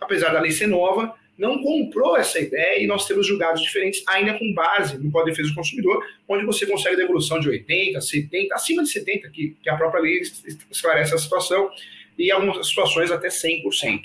apesar 0.00 0.32
da 0.32 0.40
lei 0.40 0.52
ser 0.52 0.68
nova, 0.68 1.14
não 1.36 1.62
comprou 1.62 2.16
essa 2.16 2.38
ideia 2.40 2.82
e 2.82 2.86
nós 2.86 3.06
temos 3.06 3.26
julgados 3.26 3.60
diferentes, 3.60 4.02
ainda 4.08 4.38
com 4.38 4.54
base 4.54 4.96
no 4.96 5.10
Código 5.10 5.30
de 5.30 5.30
Defesa 5.32 5.50
do 5.50 5.54
Consumidor, 5.54 6.02
onde 6.26 6.46
você 6.46 6.66
consegue 6.66 6.96
devolução 6.96 7.38
de 7.38 7.50
80%, 7.50 7.96
70%, 7.98 8.52
acima 8.52 8.82
de 8.82 8.88
70%, 8.88 9.30
que, 9.30 9.56
que 9.62 9.68
a 9.68 9.76
própria 9.76 10.00
lei 10.00 10.22
esclarece 10.70 11.14
a 11.14 11.18
situação, 11.18 11.70
e 12.18 12.28
em 12.28 12.30
algumas 12.30 12.66
situações 12.66 13.10
até 13.10 13.28
100%. 13.28 14.00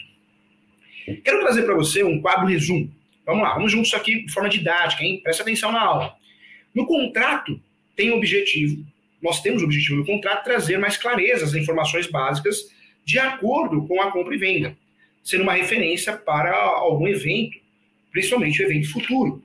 Quero 1.24 1.40
trazer 1.40 1.64
para 1.64 1.74
você 1.74 2.04
um 2.04 2.22
quadro 2.22 2.48
resumo. 2.48 2.94
Vamos 3.26 3.44
lá, 3.44 3.54
vamos 3.54 3.72
juntos 3.72 3.94
aqui 3.94 4.26
de 4.26 4.34
forma 4.34 4.50
didática, 4.50 5.04
hein? 5.04 5.22
Presta 5.24 5.44
atenção 5.44 5.72
na 5.72 5.82
aula. 5.82 6.16
No 6.76 6.86
contrato, 6.86 7.60
tem 7.96 8.12
o 8.12 8.18
objetivo, 8.18 8.86
nós 9.22 9.42
temos 9.42 9.62
o 9.62 9.66
objetivo 9.66 9.98
do 9.98 10.06
contrato, 10.06 10.44
trazer 10.44 10.78
mais 10.78 10.98
clareza 10.98 11.46
às 11.46 11.54
informações 11.54 12.08
básicas 12.08 12.70
de 13.06 13.20
acordo 13.20 13.88
com 13.88 14.02
a 14.02 14.12
compra 14.12 14.36
e 14.36 14.38
venda, 14.38 14.78
sendo 15.24 15.44
uma 15.44 15.54
referência 15.54 16.14
para 16.14 16.56
algum 16.56 17.08
evento, 17.08 17.60
principalmente 18.12 18.62
o 18.62 18.66
evento 18.66 18.92
futuro, 18.92 19.44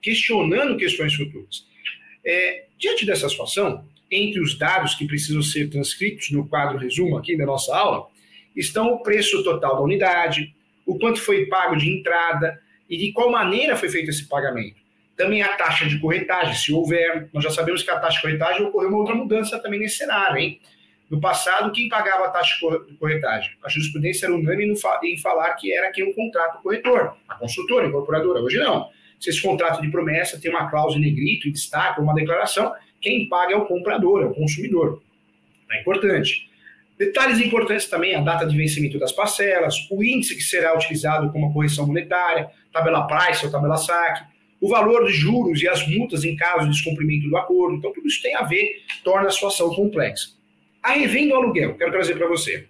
questionando 0.00 0.76
questões 0.76 1.14
futuras. 1.14 1.66
É, 2.24 2.66
diante 2.78 3.06
dessa 3.06 3.28
situação, 3.28 3.84
entre 4.10 4.40
os 4.40 4.56
dados 4.56 4.94
que 4.94 5.06
precisam 5.06 5.42
ser 5.42 5.68
transcritos 5.68 6.30
no 6.30 6.48
quadro 6.48 6.78
resumo 6.78 7.16
aqui 7.16 7.36
da 7.36 7.44
nossa 7.44 7.76
aula, 7.76 8.08
estão 8.56 8.92
o 8.92 9.02
preço 9.02 9.42
total 9.44 9.76
da 9.76 9.82
unidade, 9.82 10.54
o 10.86 10.98
quanto 10.98 11.20
foi 11.20 11.46
pago 11.46 11.76
de 11.76 11.88
entrada 11.88 12.60
e 12.88 12.96
de 12.96 13.12
qual 13.12 13.30
maneira 13.30 13.76
foi 13.76 13.88
feito 13.88 14.10
esse 14.10 14.26
pagamento. 14.26 14.76
Também 15.18 15.42
a 15.42 15.48
taxa 15.56 15.84
de 15.84 15.98
corretagem, 15.98 16.54
se 16.54 16.72
houver. 16.72 17.28
Nós 17.32 17.42
já 17.42 17.50
sabemos 17.50 17.82
que 17.82 17.90
a 17.90 17.98
taxa 17.98 18.16
de 18.16 18.22
corretagem 18.22 18.64
ocorreu 18.64 18.88
uma 18.88 18.98
outra 18.98 19.16
mudança 19.16 19.58
também 19.58 19.80
nesse 19.80 19.96
cenário, 19.96 20.38
hein? 20.38 20.60
No 21.10 21.20
passado, 21.20 21.72
quem 21.72 21.88
pagava 21.88 22.26
a 22.26 22.30
taxa 22.30 22.54
de 22.86 22.94
corretagem? 22.94 23.50
A 23.64 23.68
jurisprudência 23.68 24.26
era 24.26 24.34
unânime 24.34 24.74
em 25.02 25.18
falar 25.18 25.54
que 25.54 25.74
era 25.74 25.90
quem 25.90 26.08
o 26.08 26.14
contrato 26.14 26.62
corretor, 26.62 27.16
a 27.28 27.34
construtora, 27.34 27.86
a 27.86 27.88
incorporadora. 27.88 28.40
Hoje 28.40 28.58
não. 28.58 28.88
Se 29.18 29.30
esse 29.30 29.42
contrato 29.42 29.82
de 29.82 29.90
promessa 29.90 30.40
tem 30.40 30.50
uma 30.52 30.70
cláusula 30.70 31.04
em 31.04 31.08
negrito, 31.08 31.48
em 31.48 31.52
destaque, 31.52 32.00
uma 32.00 32.14
declaração, 32.14 32.72
quem 33.00 33.28
paga 33.28 33.54
é 33.54 33.56
o 33.56 33.66
comprador, 33.66 34.22
é 34.22 34.26
o 34.26 34.34
consumidor. 34.34 35.02
É 35.72 35.80
importante. 35.80 36.48
Detalhes 36.96 37.40
importantes 37.40 37.86
também, 37.86 38.14
a 38.14 38.20
data 38.20 38.46
de 38.46 38.56
vencimento 38.56 38.98
das 39.00 39.10
parcelas, 39.10 39.88
o 39.90 40.04
índice 40.04 40.36
que 40.36 40.42
será 40.42 40.76
utilizado 40.76 41.32
como 41.32 41.52
correção 41.52 41.86
monetária, 41.86 42.50
tabela 42.72 43.06
price 43.06 43.44
ou 43.44 43.50
tabela 43.50 43.76
saque, 43.76 44.24
o 44.60 44.68
valor 44.68 45.06
de 45.06 45.12
juros 45.12 45.62
e 45.62 45.68
as 45.68 45.86
multas 45.88 46.24
em 46.24 46.36
caso 46.36 46.64
de 46.64 46.72
descumprimento 46.72 47.28
do 47.28 47.36
acordo. 47.36 47.76
Então, 47.76 47.92
tudo 47.92 48.06
isso 48.06 48.22
tem 48.22 48.34
a 48.34 48.42
ver, 48.42 48.82
torna 49.04 49.28
a 49.28 49.30
situação 49.30 49.74
complexa. 49.74 50.30
A 50.82 50.92
revenda 50.92 51.34
do 51.34 51.36
aluguel, 51.36 51.74
quero 51.74 51.92
trazer 51.92 52.16
para 52.16 52.28
você. 52.28 52.66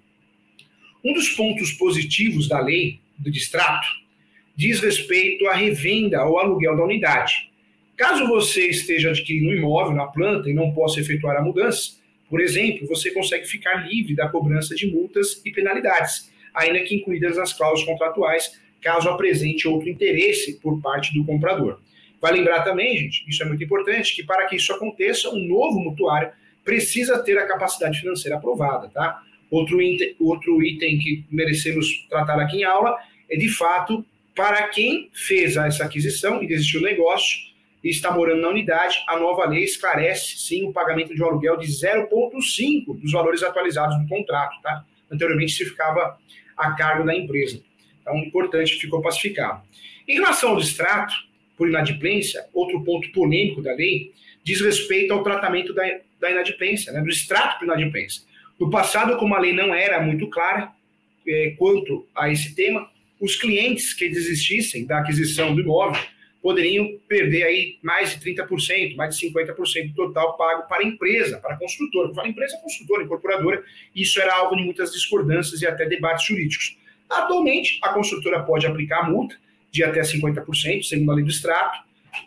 Um 1.05 1.13
dos 1.13 1.31
pontos 1.31 1.73
positivos 1.73 2.49
da 2.49 2.61
lei 2.61 3.01
do 3.19 3.31
distrato 3.31 3.87
diz 4.57 4.81
respeito 4.81 5.47
à 5.47 5.55
revenda 5.55 6.25
ou 6.25 6.39
aluguel 6.39 6.77
da 6.77 6.85
unidade. 6.85 7.49
Caso 7.97 8.27
você 8.27 8.69
esteja 8.69 9.11
adquirindo 9.11 9.51
um 9.51 9.55
imóvel 9.55 9.95
na 9.95 10.07
planta 10.07 10.51
e 10.51 10.55
não 10.55 10.73
possa 10.73 11.01
efetuar 11.01 11.37
a 11.37 11.43
mudança, 11.43 11.99
por 12.29 12.41
exemplo, 12.41 12.87
você 12.87 13.11
consegue 13.11 13.47
ficar 13.47 13.89
livre 13.89 14.15
da 14.15 14.29
cobrança 14.29 14.75
de 14.75 14.87
multas 14.87 15.41
e 15.45 15.51
penalidades, 15.51 16.31
ainda 16.53 16.81
que 16.81 16.95
incluídas 16.95 17.37
nas 17.37 17.53
cláusulas 17.53 17.89
contratuais, 17.89 18.61
caso 18.81 19.09
apresente 19.09 19.67
outro 19.67 19.89
interesse 19.89 20.59
por 20.61 20.81
parte 20.81 21.13
do 21.15 21.25
comprador. 21.25 21.81
Vai 22.21 22.33
lembrar 22.33 22.63
também, 22.63 22.97
gente, 22.97 23.25
isso 23.29 23.43
é 23.43 23.47
muito 23.47 23.63
importante, 23.63 24.15
que 24.15 24.25
para 24.25 24.47
que 24.47 24.57
isso 24.57 24.73
aconteça, 24.73 25.31
um 25.31 25.47
novo 25.47 25.79
mutuário 25.79 26.31
precisa 26.65 27.23
ter 27.23 27.39
a 27.39 27.47
capacidade 27.47 28.01
financeira 28.01 28.37
aprovada, 28.37 28.89
tá? 28.89 29.23
Outro 29.51 29.79
outro 30.21 30.63
item 30.63 30.99
que 30.99 31.25
merecemos 31.31 32.07
tratar 32.09 32.39
aqui 32.41 32.59
em 32.59 32.65
aula 32.65 32.97
é, 33.31 33.37
de 33.37 33.49
fato, 33.49 34.05
para 34.35 34.69
quem 34.69 35.09
fez 35.13 35.57
essa 35.57 35.85
aquisição 35.85 36.43
e 36.43 36.47
desistiu 36.47 36.81
do 36.81 36.87
negócio, 36.87 37.49
e 37.83 37.91
está 37.91 38.11
morando 38.11 38.43
na 38.43 38.49
unidade, 38.49 39.03
a 39.09 39.19
nova 39.19 39.47
lei 39.47 39.63
esclarece, 39.63 40.39
sim, 40.39 40.67
o 40.67 40.73
pagamento 40.73 41.15
de 41.15 41.23
um 41.23 41.27
aluguel 41.27 41.57
de 41.57 41.67
0,5 41.67 43.01
dos 43.01 43.13
valores 43.13 43.43
atualizados 43.43 43.97
do 43.99 44.09
contrato, 44.09 44.61
tá? 44.63 44.85
Anteriormente 45.11 45.53
se 45.53 45.65
ficava 45.65 46.19
a 46.57 46.73
cargo 46.73 47.05
da 47.05 47.15
empresa. 47.15 47.63
Então, 48.09 48.19
importante, 48.19 48.79
ficou 48.79 49.03
pacificado. 49.03 49.63
Em 50.07 50.15
relação 50.15 50.51
ao 50.51 50.57
distrato 50.57 51.15
por 51.57 51.69
inadimplência, 51.69 52.47
outro 52.55 52.83
ponto 52.83 53.11
polêmico 53.13 53.61
da 53.61 53.75
lei 53.75 54.13
diz 54.43 54.61
respeito 54.61 55.13
ao 55.13 55.23
tratamento 55.23 55.75
da, 55.75 55.83
da 56.19 56.31
inadimplência, 56.31 56.93
né, 56.93 57.03
do 57.03 57.09
extrato 57.09 57.59
por 57.59 57.67
inadimplência. 57.67 58.23
No 58.59 58.71
passado, 58.71 59.17
como 59.19 59.35
a 59.35 59.39
lei 59.39 59.53
não 59.53 59.75
era 59.75 60.01
muito 60.01 60.29
clara 60.29 60.73
é, 61.27 61.55
quanto 61.59 62.07
a 62.15 62.31
esse 62.31 62.55
tema, 62.55 62.89
os 63.21 63.37
clientes 63.37 63.93
que 63.93 64.09
desistissem 64.09 64.87
da 64.87 65.01
aquisição 65.01 65.55
do 65.55 65.61
imóvel 65.61 66.01
poderiam 66.41 66.99
perder 67.07 67.43
aí 67.43 67.79
mais 67.83 68.11
de 68.11 68.25
30%, 68.25 68.97
mais 68.97 69.17
de 69.19 69.29
50% 69.29 69.89
do 69.89 69.95
total 69.95 70.37
pago 70.37 70.69
para 70.69 70.83
a 70.83 70.87
empresa, 70.87 71.39
para 71.39 71.55
a 71.55 71.59
construtora. 71.59 72.13
Para 72.15 72.25
a 72.25 72.29
empresa, 72.29 72.57
a 72.57 72.61
construtora, 72.61 73.03
a 73.03 73.05
incorporadora, 73.05 73.63
isso 73.95 74.21
era 74.21 74.35
alvo 74.35 74.57
de 74.57 74.63
muitas 74.63 74.93
discordâncias 74.93 75.61
e 75.61 75.67
até 75.67 75.85
debates 75.85 76.27
jurídicos. 76.27 76.78
Atualmente, 77.09 77.79
a 77.83 77.91
construtora 77.91 78.43
pode 78.43 78.67
aplicar 78.67 79.01
a 79.01 79.11
multa 79.11 79.37
de 79.71 79.85
até 79.85 80.01
50%, 80.01 80.83
segundo 80.83 81.11
a 81.13 81.15
lei 81.15 81.25
do 81.25 81.31
extrato, 81.31 81.79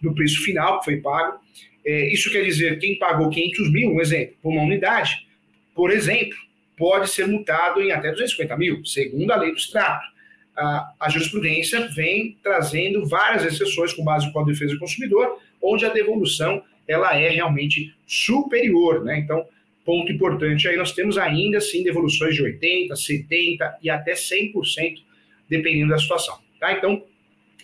do 0.02 0.14
preço 0.14 0.44
final 0.44 0.80
que 0.80 0.86
foi 0.86 0.98
pago. 0.98 1.40
É, 1.86 2.14
isso 2.14 2.32
quer 2.32 2.44
dizer, 2.44 2.80
quem 2.80 2.98
pagou 2.98 3.30
500 3.30 3.72
mil, 3.72 3.92
um 3.92 4.02
exemplo, 4.02 4.36
por 4.42 4.52
uma 4.52 4.64
unidade, 4.64 5.28
por 5.74 5.92
exemplo, 5.92 6.38
pode 6.78 7.10
ser 7.10 7.28
multado 7.28 7.82
em 7.82 7.92
até 7.92 8.12
250 8.12 8.58
mil, 8.58 8.86
segundo 8.86 9.32
a 9.32 9.36
lei 9.36 9.52
do 9.52 9.58
extrato 9.58 10.12
a, 10.56 10.94
a 11.00 11.10
jurisprudência 11.10 11.88
vem 11.88 12.38
trazendo 12.44 13.08
várias 13.08 13.46
exceções 13.46 13.94
com 13.94 14.04
base 14.04 14.28
no 14.28 14.34
Código 14.34 14.52
de 14.52 14.60
Defesa 14.60 14.76
do 14.76 14.80
Consumidor, 14.80 15.40
onde 15.62 15.86
a 15.86 15.90
devolução 15.90 16.64
ela 16.88 17.18
é 17.18 17.30
realmente 17.30 17.94
superior, 18.06 19.04
né? 19.04 19.20
Então, 19.20 19.46
ponto 19.86 20.12
importante 20.12 20.68
aí, 20.68 20.78
nós 20.78 20.92
temos 20.92 21.18
ainda 21.18 21.58
assim 21.58 21.84
devoluções 21.84 22.36
de 22.36 22.44
80, 22.44 22.96
70 22.96 23.78
e 23.82 23.90
até 23.90 24.14
100%, 24.14 25.02
dependendo 25.50 25.90
da 25.90 26.00
situação, 26.00 26.38
tá? 26.60 26.72
Então, 26.74 27.04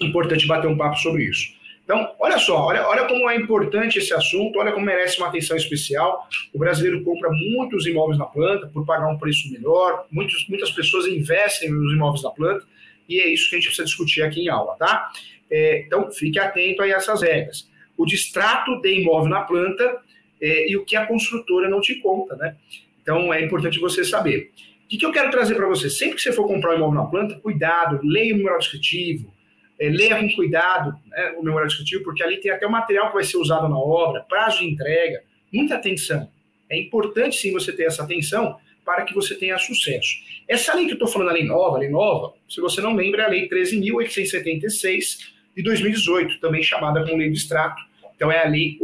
importante 0.01 0.47
bater 0.47 0.67
um 0.67 0.77
papo 0.77 0.97
sobre 0.97 1.23
isso. 1.23 1.55
Então, 1.87 2.13
olha 2.19 2.37
só, 2.37 2.65
olha, 2.65 2.85
olha 2.85 3.05
como 3.05 3.29
é 3.29 3.35
importante 3.37 3.97
esse 3.97 4.13
assunto, 4.13 4.59
olha 4.59 4.73
como 4.73 4.85
merece 4.85 5.17
uma 5.19 5.27
atenção 5.27 5.55
especial. 5.55 6.27
O 6.53 6.59
brasileiro 6.59 7.01
compra 7.01 7.29
muitos 7.31 7.87
imóveis 7.87 8.19
na 8.19 8.25
planta 8.25 8.67
por 8.67 8.85
pagar 8.85 9.07
um 9.07 9.17
preço 9.17 9.49
melhor, 9.49 10.05
muitos, 10.11 10.45
muitas 10.49 10.69
pessoas 10.71 11.07
investem 11.07 11.71
nos 11.71 11.93
imóveis 11.93 12.21
da 12.21 12.29
planta, 12.29 12.65
e 13.07 13.21
é 13.21 13.29
isso 13.29 13.49
que 13.49 13.55
a 13.55 13.59
gente 13.59 13.67
precisa 13.67 13.85
discutir 13.85 14.21
aqui 14.21 14.41
em 14.41 14.49
aula, 14.49 14.75
tá? 14.75 15.09
É, 15.49 15.83
então, 15.87 16.11
fique 16.11 16.37
atento 16.37 16.81
a 16.81 16.89
essas 16.89 17.21
regras. 17.21 17.69
O 17.95 18.05
distrato 18.05 18.81
de 18.81 19.01
imóvel 19.01 19.29
na 19.29 19.41
planta 19.41 20.01
é, 20.41 20.69
e 20.69 20.77
o 20.77 20.85
que 20.85 20.95
a 20.95 21.05
construtora 21.05 21.69
não 21.69 21.81
te 21.81 21.95
conta, 21.95 22.35
né? 22.35 22.55
Então, 23.01 23.33
é 23.33 23.43
importante 23.43 23.79
você 23.79 24.03
saber. 24.03 24.51
O 24.85 24.87
que, 24.89 24.97
que 24.97 25.05
eu 25.05 25.11
quero 25.11 25.31
trazer 25.31 25.55
para 25.55 25.67
você? 25.67 25.89
Sempre 25.89 26.15
que 26.15 26.21
você 26.21 26.31
for 26.31 26.47
comprar 26.47 26.73
um 26.73 26.77
imóvel 26.77 27.01
na 27.01 27.05
planta, 27.05 27.35
cuidado, 27.39 27.99
leia 28.03 28.33
o 28.33 28.37
memorial 28.37 28.59
descritivo, 28.59 29.33
é, 29.79 29.89
leia 29.89 30.19
com 30.19 30.29
cuidado 30.33 30.97
né, 31.07 31.35
o 31.37 31.43
memorial 31.43 31.67
descritivo, 31.67 32.03
porque 32.03 32.23
ali 32.23 32.37
tem 32.37 32.51
até 32.51 32.65
o 32.65 32.71
material 32.71 33.07
que 33.07 33.15
vai 33.15 33.23
ser 33.23 33.37
usado 33.37 33.67
na 33.67 33.77
obra, 33.77 34.21
prazo 34.21 34.59
de 34.59 34.65
entrega, 34.65 35.21
muita 35.51 35.75
atenção. 35.75 36.29
É 36.69 36.77
importante 36.77 37.37
sim 37.37 37.51
você 37.51 37.71
ter 37.71 37.83
essa 37.83 38.03
atenção 38.03 38.57
para 38.85 39.03
que 39.03 39.13
você 39.13 39.35
tenha 39.35 39.57
sucesso. 39.57 40.15
Essa 40.47 40.73
lei 40.73 40.85
que 40.85 40.91
eu 40.91 40.95
estou 40.95 41.07
falando, 41.07 41.29
a 41.29 41.33
lei 41.33 41.43
nova, 41.43 41.75
a 41.75 41.79
lei 41.79 41.89
nova, 41.89 42.33
se 42.47 42.61
você 42.61 42.79
não 42.81 42.95
lembra, 42.95 43.23
é 43.23 43.25
a 43.25 43.29
lei 43.29 43.49
13.876 43.49 45.17
de 45.55 45.63
2018, 45.63 46.39
também 46.39 46.63
chamada 46.63 47.03
como 47.03 47.17
lei 47.17 47.29
do 47.29 47.35
extrato. 47.35 47.81
Então 48.17 48.29
é 48.31 48.43
a 48.43 48.49
lei 48.49 48.77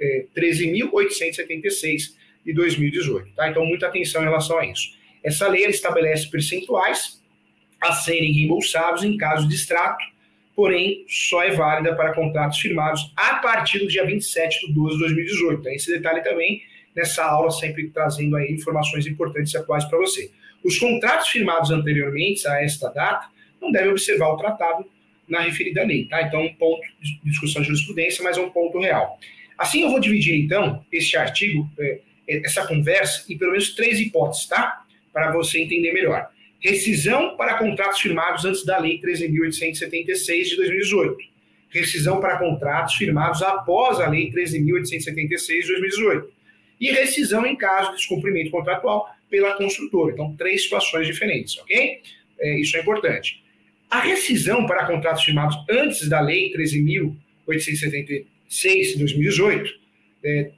é, 0.00 0.26
13.876 0.36 2.14
de 2.44 2.52
2018. 2.52 3.30
Tá? 3.34 3.48
Então 3.48 3.64
muita 3.64 3.86
atenção 3.86 4.20
em 4.20 4.24
relação 4.24 4.58
a 4.58 4.66
isso. 4.66 4.98
Essa 5.22 5.48
lei 5.48 5.64
estabelece 5.66 6.28
percentuais 6.28 7.22
a 7.80 7.92
serem 7.92 8.32
reembolsados 8.32 9.04
em 9.04 9.16
caso 9.16 9.48
de 9.48 9.54
extrato, 9.54 10.04
porém 10.54 11.04
só 11.08 11.42
é 11.42 11.52
válida 11.52 11.94
para 11.94 12.12
contratos 12.12 12.58
firmados 12.58 13.12
a 13.16 13.36
partir 13.36 13.78
do 13.78 13.86
dia 13.86 14.04
27 14.04 14.66
de 14.66 14.74
12 14.74 14.94
de 14.94 15.00
2018. 15.00 15.62
Tem 15.62 15.76
esse 15.76 15.90
detalhe 15.90 16.22
também 16.22 16.60
nessa 16.94 17.24
aula, 17.24 17.50
sempre 17.50 17.88
trazendo 17.90 18.36
aí 18.36 18.52
informações 18.52 19.06
importantes 19.06 19.54
e 19.54 19.56
atuais 19.56 19.84
para 19.84 19.98
você. 19.98 20.30
Os 20.64 20.78
contratos 20.78 21.28
firmados 21.28 21.70
anteriormente 21.70 22.46
a 22.46 22.62
esta 22.62 22.90
data 22.90 23.28
não 23.60 23.70
deve 23.70 23.88
observar 23.88 24.28
o 24.30 24.36
tratado 24.36 24.84
na 25.30 25.40
referida 25.40 25.82
lei. 25.84 26.06
Tá? 26.06 26.22
Então, 26.22 26.42
um 26.42 26.54
ponto 26.54 26.82
de 27.00 27.20
discussão 27.24 27.62
de 27.62 27.68
jurisprudência, 27.68 28.22
mas 28.22 28.36
é 28.36 28.40
um 28.40 28.50
ponto 28.50 28.78
real. 28.78 29.18
Assim, 29.56 29.82
eu 29.82 29.90
vou 29.90 30.00
dividir, 30.00 30.34
então, 30.34 30.84
este 30.90 31.16
artigo, 31.16 31.70
é, 31.78 32.00
é, 32.28 32.44
essa 32.44 32.66
conversa, 32.66 33.24
em 33.28 33.38
pelo 33.38 33.52
menos 33.52 33.74
três 33.74 34.00
hipóteses, 34.00 34.46
tá? 34.46 34.84
Para 35.12 35.32
você 35.32 35.60
entender 35.60 35.92
melhor. 35.92 36.28
Rescisão 36.60 37.36
para 37.36 37.58
contratos 37.58 38.00
firmados 38.00 38.44
antes 38.44 38.64
da 38.64 38.78
Lei 38.78 39.00
13.876 39.00 40.44
de 40.44 40.56
2018. 40.56 41.16
Rescisão 41.70 42.20
para 42.20 42.38
contratos 42.38 42.94
firmados 42.94 43.42
após 43.42 44.00
a 44.00 44.08
Lei 44.08 44.30
13.876 44.30 45.60
de 45.60 45.66
2018. 45.66 46.32
E 46.80 46.90
rescisão 46.92 47.46
em 47.46 47.56
caso 47.56 47.90
de 47.90 47.96
descumprimento 47.96 48.50
contratual 48.50 49.08
pela 49.28 49.54
construtora. 49.54 50.12
Então, 50.12 50.34
três 50.36 50.64
situações 50.64 51.06
diferentes, 51.06 51.58
ok? 51.58 52.00
É, 52.40 52.58
isso 52.58 52.76
é 52.76 52.80
importante. 52.80 53.39
A 53.90 53.98
rescisão 54.00 54.66
para 54.66 54.86
contratos 54.86 55.24
firmados 55.24 55.56
antes 55.68 56.08
da 56.08 56.20
Lei 56.20 56.52
13.876 56.52 58.24
de 58.92 58.98
2018, 58.98 59.70
é, 60.22 60.50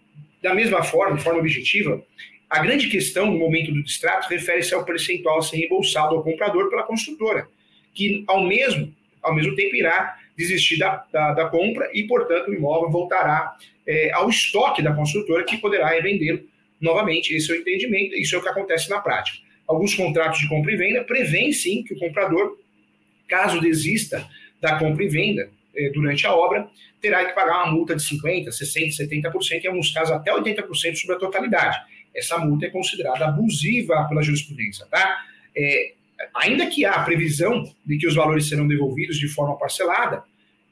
da 0.42 0.52
mesma 0.54 0.82
forma, 0.82 1.16
de 1.16 1.22
forma 1.22 1.38
objetiva, 1.40 2.04
a 2.50 2.58
grande 2.58 2.88
questão 2.88 3.30
no 3.30 3.38
momento 3.38 3.72
do 3.72 3.82
distrato 3.82 4.28
refere-se 4.28 4.74
ao 4.74 4.84
percentual 4.84 5.38
a 5.38 5.42
ser 5.42 5.56
reembolsado 5.56 6.14
ao 6.14 6.22
comprador 6.22 6.68
pela 6.68 6.82
construtora, 6.82 7.48
que 7.94 8.22
ao 8.26 8.44
mesmo, 8.44 8.94
ao 9.22 9.34
mesmo 9.34 9.56
tempo 9.56 9.74
irá 9.74 10.18
desistir 10.36 10.76
da, 10.78 11.02
da, 11.10 11.32
da 11.32 11.48
compra 11.48 11.90
e, 11.94 12.02
portanto, 12.02 12.48
o 12.48 12.54
imóvel 12.54 12.90
voltará 12.90 13.56
é, 13.86 14.12
ao 14.12 14.28
estoque 14.28 14.82
da 14.82 14.92
construtora, 14.92 15.44
que 15.44 15.56
poderá 15.56 15.88
revendê-lo 15.88 16.42
novamente. 16.78 17.34
Esse 17.34 17.50
é 17.50 17.54
o 17.54 17.58
entendimento, 17.58 18.14
isso 18.14 18.34
é 18.34 18.38
o 18.38 18.42
que 18.42 18.48
acontece 18.48 18.90
na 18.90 19.00
prática. 19.00 19.38
Alguns 19.66 19.94
contratos 19.94 20.40
de 20.40 20.48
compra 20.48 20.72
e 20.72 20.76
venda 20.76 21.04
prevêem 21.04 21.52
sim 21.52 21.82
que 21.82 21.94
o 21.94 21.98
comprador, 21.98 22.58
caso 23.32 23.60
desista 23.60 24.28
da 24.60 24.78
compra 24.78 25.04
e 25.04 25.08
venda 25.08 25.50
é, 25.74 25.90
durante 25.90 26.26
a 26.26 26.34
obra, 26.34 26.68
terá 27.00 27.24
que 27.24 27.34
pagar 27.34 27.64
uma 27.64 27.72
multa 27.72 27.96
de 27.96 28.02
50%, 28.02 28.48
60%, 28.48 28.96
70%, 28.96 29.64
em 29.64 29.66
alguns 29.66 29.90
casos 29.90 30.14
até 30.14 30.30
80% 30.32 30.96
sobre 30.96 31.16
a 31.16 31.18
totalidade 31.18 31.80
essa 32.14 32.38
multa 32.38 32.66
é 32.66 32.70
considerada 32.70 33.26
abusiva 33.26 34.06
pela 34.08 34.22
jurisprudência, 34.22 34.86
tá? 34.86 35.24
É, 35.56 35.92
ainda 36.34 36.66
que 36.66 36.84
há 36.84 36.98
previsão 37.02 37.64
de 37.84 37.98
que 37.98 38.06
os 38.06 38.14
valores 38.14 38.48
serão 38.48 38.66
devolvidos 38.68 39.18
de 39.18 39.28
forma 39.28 39.56
parcelada, 39.58 40.22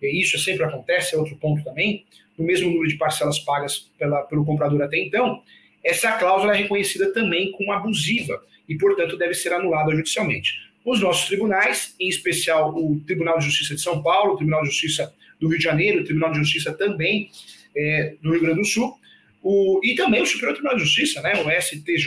e 0.01 0.21
isso 0.21 0.39
sempre 0.39 0.65
acontece, 0.65 1.15
é 1.15 1.19
outro 1.19 1.37
ponto 1.37 1.63
também, 1.65 2.05
no 2.39 2.45
mesmo 2.45 2.71
número 2.71 2.89
de 2.89 2.97
parcelas 2.97 3.39
pagas 3.39 3.91
pela, 3.99 4.23
pelo 4.23 4.45
comprador 4.45 4.81
até 4.83 4.99
então, 4.99 5.43
essa 5.85 6.13
cláusula 6.13 6.55
é 6.55 6.59
reconhecida 6.59 7.13
também 7.13 7.53
como 7.53 7.73
abusiva 7.73 8.43
e, 8.69 8.77
portanto, 8.77 9.17
deve 9.17 9.35
ser 9.35 9.53
anulada 9.53 9.95
judicialmente. 9.95 10.70
Os 10.85 11.01
nossos 11.01 11.27
tribunais, 11.27 11.95
em 12.01 12.09
especial 12.09 12.75
o 12.75 13.01
Tribunal 13.07 13.39
de 13.39 13.45
Justiça 13.45 13.75
de 13.75 13.83
São 13.83 14.03
Paulo, 14.03 14.35
o 14.35 14.37
Tribunal 14.37 14.63
de 14.63 14.69
Justiça 14.69 15.13
do 15.39 15.49
Rio 15.49 15.59
de 15.59 15.65
Janeiro, 15.65 16.01
o 16.01 16.05
Tribunal 16.05 16.33
de 16.33 16.39
Justiça 16.39 16.73
também 16.73 17.31
é, 17.77 18.15
do 18.23 18.31
Rio 18.31 18.41
Grande 18.41 18.61
do 18.61 18.67
Sul, 18.67 18.99
o, 19.43 19.81
e 19.83 19.95
também 19.95 20.23
o 20.23 20.27
Superior 20.27 20.53
Tribunal 20.53 20.77
de 20.77 20.85
Justiça, 20.85 21.21
né, 21.21 21.35
o 21.35 21.61
STJ, 21.61 22.07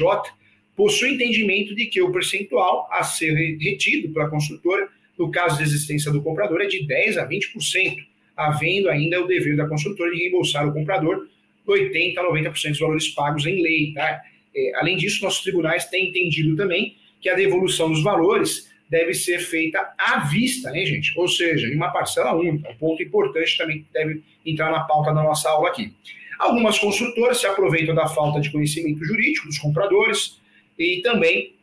possui 0.75 1.13
entendimento 1.13 1.75
de 1.75 1.85
que 1.85 2.01
o 2.01 2.11
percentual 2.11 2.87
a 2.91 3.03
ser 3.03 3.33
retido 3.59 4.11
pela 4.11 4.29
construtora, 4.29 4.87
no 5.17 5.31
caso 5.31 5.57
de 5.57 5.63
existência 5.63 6.11
do 6.11 6.21
comprador, 6.21 6.61
é 6.61 6.65
de 6.65 6.85
10% 6.87 7.17
a 7.17 7.27
20%, 7.27 7.97
havendo 8.35 8.89
ainda 8.89 9.21
o 9.21 9.27
dever 9.27 9.55
da 9.55 9.67
construtora 9.67 10.11
de 10.11 10.17
reembolsar 10.17 10.67
o 10.67 10.73
comprador 10.73 11.27
80% 11.67 12.17
a 12.17 12.23
90% 12.23 12.69
dos 12.69 12.79
valores 12.79 13.07
pagos 13.09 13.45
em 13.45 13.61
lei. 13.61 13.93
Tá? 13.93 14.21
É, 14.55 14.71
além 14.75 14.97
disso, 14.97 15.23
nossos 15.23 15.43
tribunais 15.43 15.85
têm 15.85 16.09
entendido 16.09 16.55
também 16.55 16.95
que 17.23 17.29
a 17.29 17.35
devolução 17.35 17.89
dos 17.89 18.03
valores 18.03 18.69
deve 18.89 19.13
ser 19.13 19.39
feita 19.39 19.93
à 19.97 20.19
vista, 20.19 20.69
né, 20.69 20.85
gente? 20.85 21.17
Ou 21.17 21.27
seja, 21.27 21.67
em 21.67 21.75
uma 21.75 21.89
parcela 21.89 22.35
única. 22.35 22.69
Um 22.69 22.75
ponto 22.75 23.01
importante 23.01 23.57
também 23.57 23.79
que 23.79 23.85
deve 23.93 24.21
entrar 24.45 24.69
na 24.69 24.81
pauta 24.81 25.13
da 25.13 25.23
nossa 25.23 25.49
aula 25.49 25.69
aqui. 25.69 25.93
Algumas 26.37 26.77
construtoras 26.77 27.39
se 27.39 27.47
aproveitam 27.47 27.95
da 27.95 28.07
falta 28.07 28.41
de 28.41 28.51
conhecimento 28.51 29.03
jurídico 29.05 29.47
dos 29.47 29.57
compradores 29.57 30.39
e 30.77 31.01
também 31.01 31.55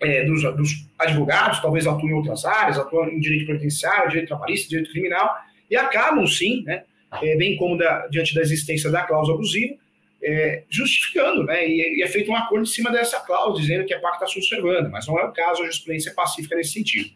é, 0.00 0.24
dos, 0.24 0.42
dos, 0.56 0.86
advogados, 0.98 1.60
talvez 1.60 1.86
atuam 1.86 2.08
em 2.08 2.14
outras 2.14 2.44
áreas, 2.44 2.78
atuam 2.78 3.08
em 3.08 3.18
direito 3.18 3.46
previdenciário, 3.46 4.08
direito 4.08 4.28
trabalhista, 4.28 4.68
direito 4.68 4.92
criminal, 4.92 5.34
e 5.68 5.76
acabam, 5.76 6.26
sim, 6.26 6.62
né, 6.62 6.84
é, 7.20 7.36
bem 7.36 7.56
como 7.56 7.76
da, 7.76 8.06
diante 8.06 8.34
da 8.34 8.40
existência 8.40 8.90
da 8.90 9.02
cláusula 9.02 9.36
abusiva, 9.36 9.74
é, 10.22 10.64
justificando, 10.70 11.44
né, 11.44 11.66
e, 11.68 11.98
e, 11.98 12.02
é 12.02 12.06
feito 12.06 12.30
um 12.30 12.36
acordo 12.36 12.62
em 12.62 12.70
cima 12.70 12.90
dessa 12.90 13.18
cláusula, 13.20 13.60
dizendo 13.60 13.84
que 13.84 13.92
a 13.92 13.98
PAC 13.98 14.14
está 14.14 14.26
subservando, 14.26 14.90
mas 14.90 15.06
não 15.06 15.18
é 15.18 15.24
o 15.24 15.32
caso, 15.32 15.62
a 15.62 15.64
jurisprudência 15.64 16.10
é 16.10 16.14
pacífica 16.14 16.54
nesse 16.54 16.72
sentido. 16.72 17.10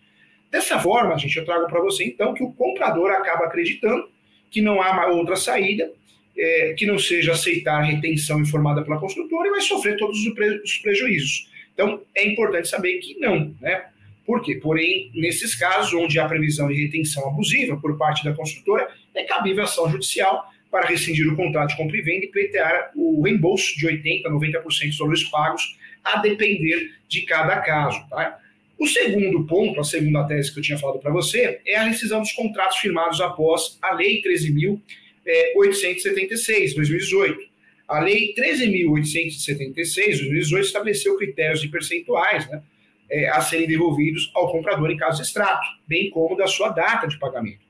Dessa 0.51 0.79
forma, 0.79 1.17
gente, 1.19 1.37
eu 1.37 1.45
trago 1.45 1.67
para 1.67 1.81
você, 1.81 2.05
então, 2.05 2.35
que 2.35 2.43
o 2.43 2.53
comprador 2.53 3.11
acaba 3.11 3.47
acreditando 3.47 4.09
que 4.51 4.61
não 4.61 4.81
há 4.81 5.07
outra 5.09 5.37
saída 5.37 5.91
é, 6.37 6.75
que 6.77 6.87
não 6.87 6.99
seja 6.99 7.33
aceitar 7.33 7.81
a 7.81 7.85
retenção 7.85 8.41
informada 8.41 8.83
pela 8.83 8.99
construtora 8.99 9.49
e 9.49 9.51
vai 9.51 9.61
sofrer 9.61 9.97
todos 9.97 10.25
os, 10.25 10.35
pre 10.35 10.61
os 10.63 10.79
prejuízos. 10.79 11.49
Então, 11.73 12.03
é 12.15 12.27
importante 12.27 12.69
saber 12.69 12.99
que 12.99 13.19
não, 13.19 13.55
né? 13.61 13.87
Por 14.25 14.43
quê? 14.43 14.57
Porém, 14.57 15.11
nesses 15.15 15.55
casos 15.55 15.93
onde 15.95 16.19
há 16.19 16.27
previsão 16.27 16.69
de 16.69 16.83
retenção 16.83 17.29
abusiva 17.29 17.77
por 17.77 17.97
parte 17.97 18.25
da 18.25 18.35
construtora, 18.35 18.89
é 19.15 19.23
cabível 19.23 19.65
ação 19.65 19.89
judicial 19.91 20.51
para 20.77 20.89
rescindir 20.89 21.27
o 21.27 21.35
contrato 21.35 21.71
de 21.71 21.77
compra 21.79 21.97
e 21.97 22.03
venda 22.03 22.27
e 22.27 22.29
pleitear 22.29 22.91
o 22.95 23.23
reembolso 23.23 23.75
de 23.79 23.89
80% 23.89 24.27
a 24.27 24.31
90% 24.31 24.63
dos 24.63 24.99
valores 24.99 25.25
pagos, 25.25 25.79
a 26.05 26.19
depender 26.19 26.91
de 27.09 27.23
cada 27.23 27.61
caso. 27.61 28.07
Tá? 28.11 28.39
O 28.79 28.87
segundo 28.87 29.47
ponto, 29.47 29.81
a 29.81 29.85
segunda 29.85 30.25
tese 30.25 30.53
que 30.53 30.59
eu 30.59 30.63
tinha 30.63 30.77
falado 30.77 30.99
para 30.99 31.11
você, 31.11 31.61
é 31.67 31.77
a 31.77 31.85
rescisão 31.85 32.21
dos 32.21 32.33
contratos 32.33 32.77
firmados 32.77 33.23
após 33.23 33.79
a 33.81 33.95
Lei 33.95 34.21
13.000 34.21 34.79
é, 35.25 35.55
876, 35.57 36.75
2018. 36.75 37.41
A 37.89 38.01
Lei 38.01 38.35
13.876, 38.35 40.19
2018, 40.19 40.67
estabeleceu 40.67 41.17
critérios 41.17 41.63
de 41.63 41.69
percentuais 41.69 42.47
né, 42.51 42.63
é, 43.11 43.31
a 43.31 43.41
serem 43.41 43.67
devolvidos 43.67 44.31
ao 44.35 44.53
comprador 44.53 44.91
em 44.91 44.97
caso 44.99 45.23
de 45.23 45.27
extrato, 45.27 45.67
bem 45.89 46.11
como 46.11 46.37
da 46.37 46.47
sua 46.47 46.69
data 46.69 47.09
de 47.09 47.19
pagamento. 47.19 47.66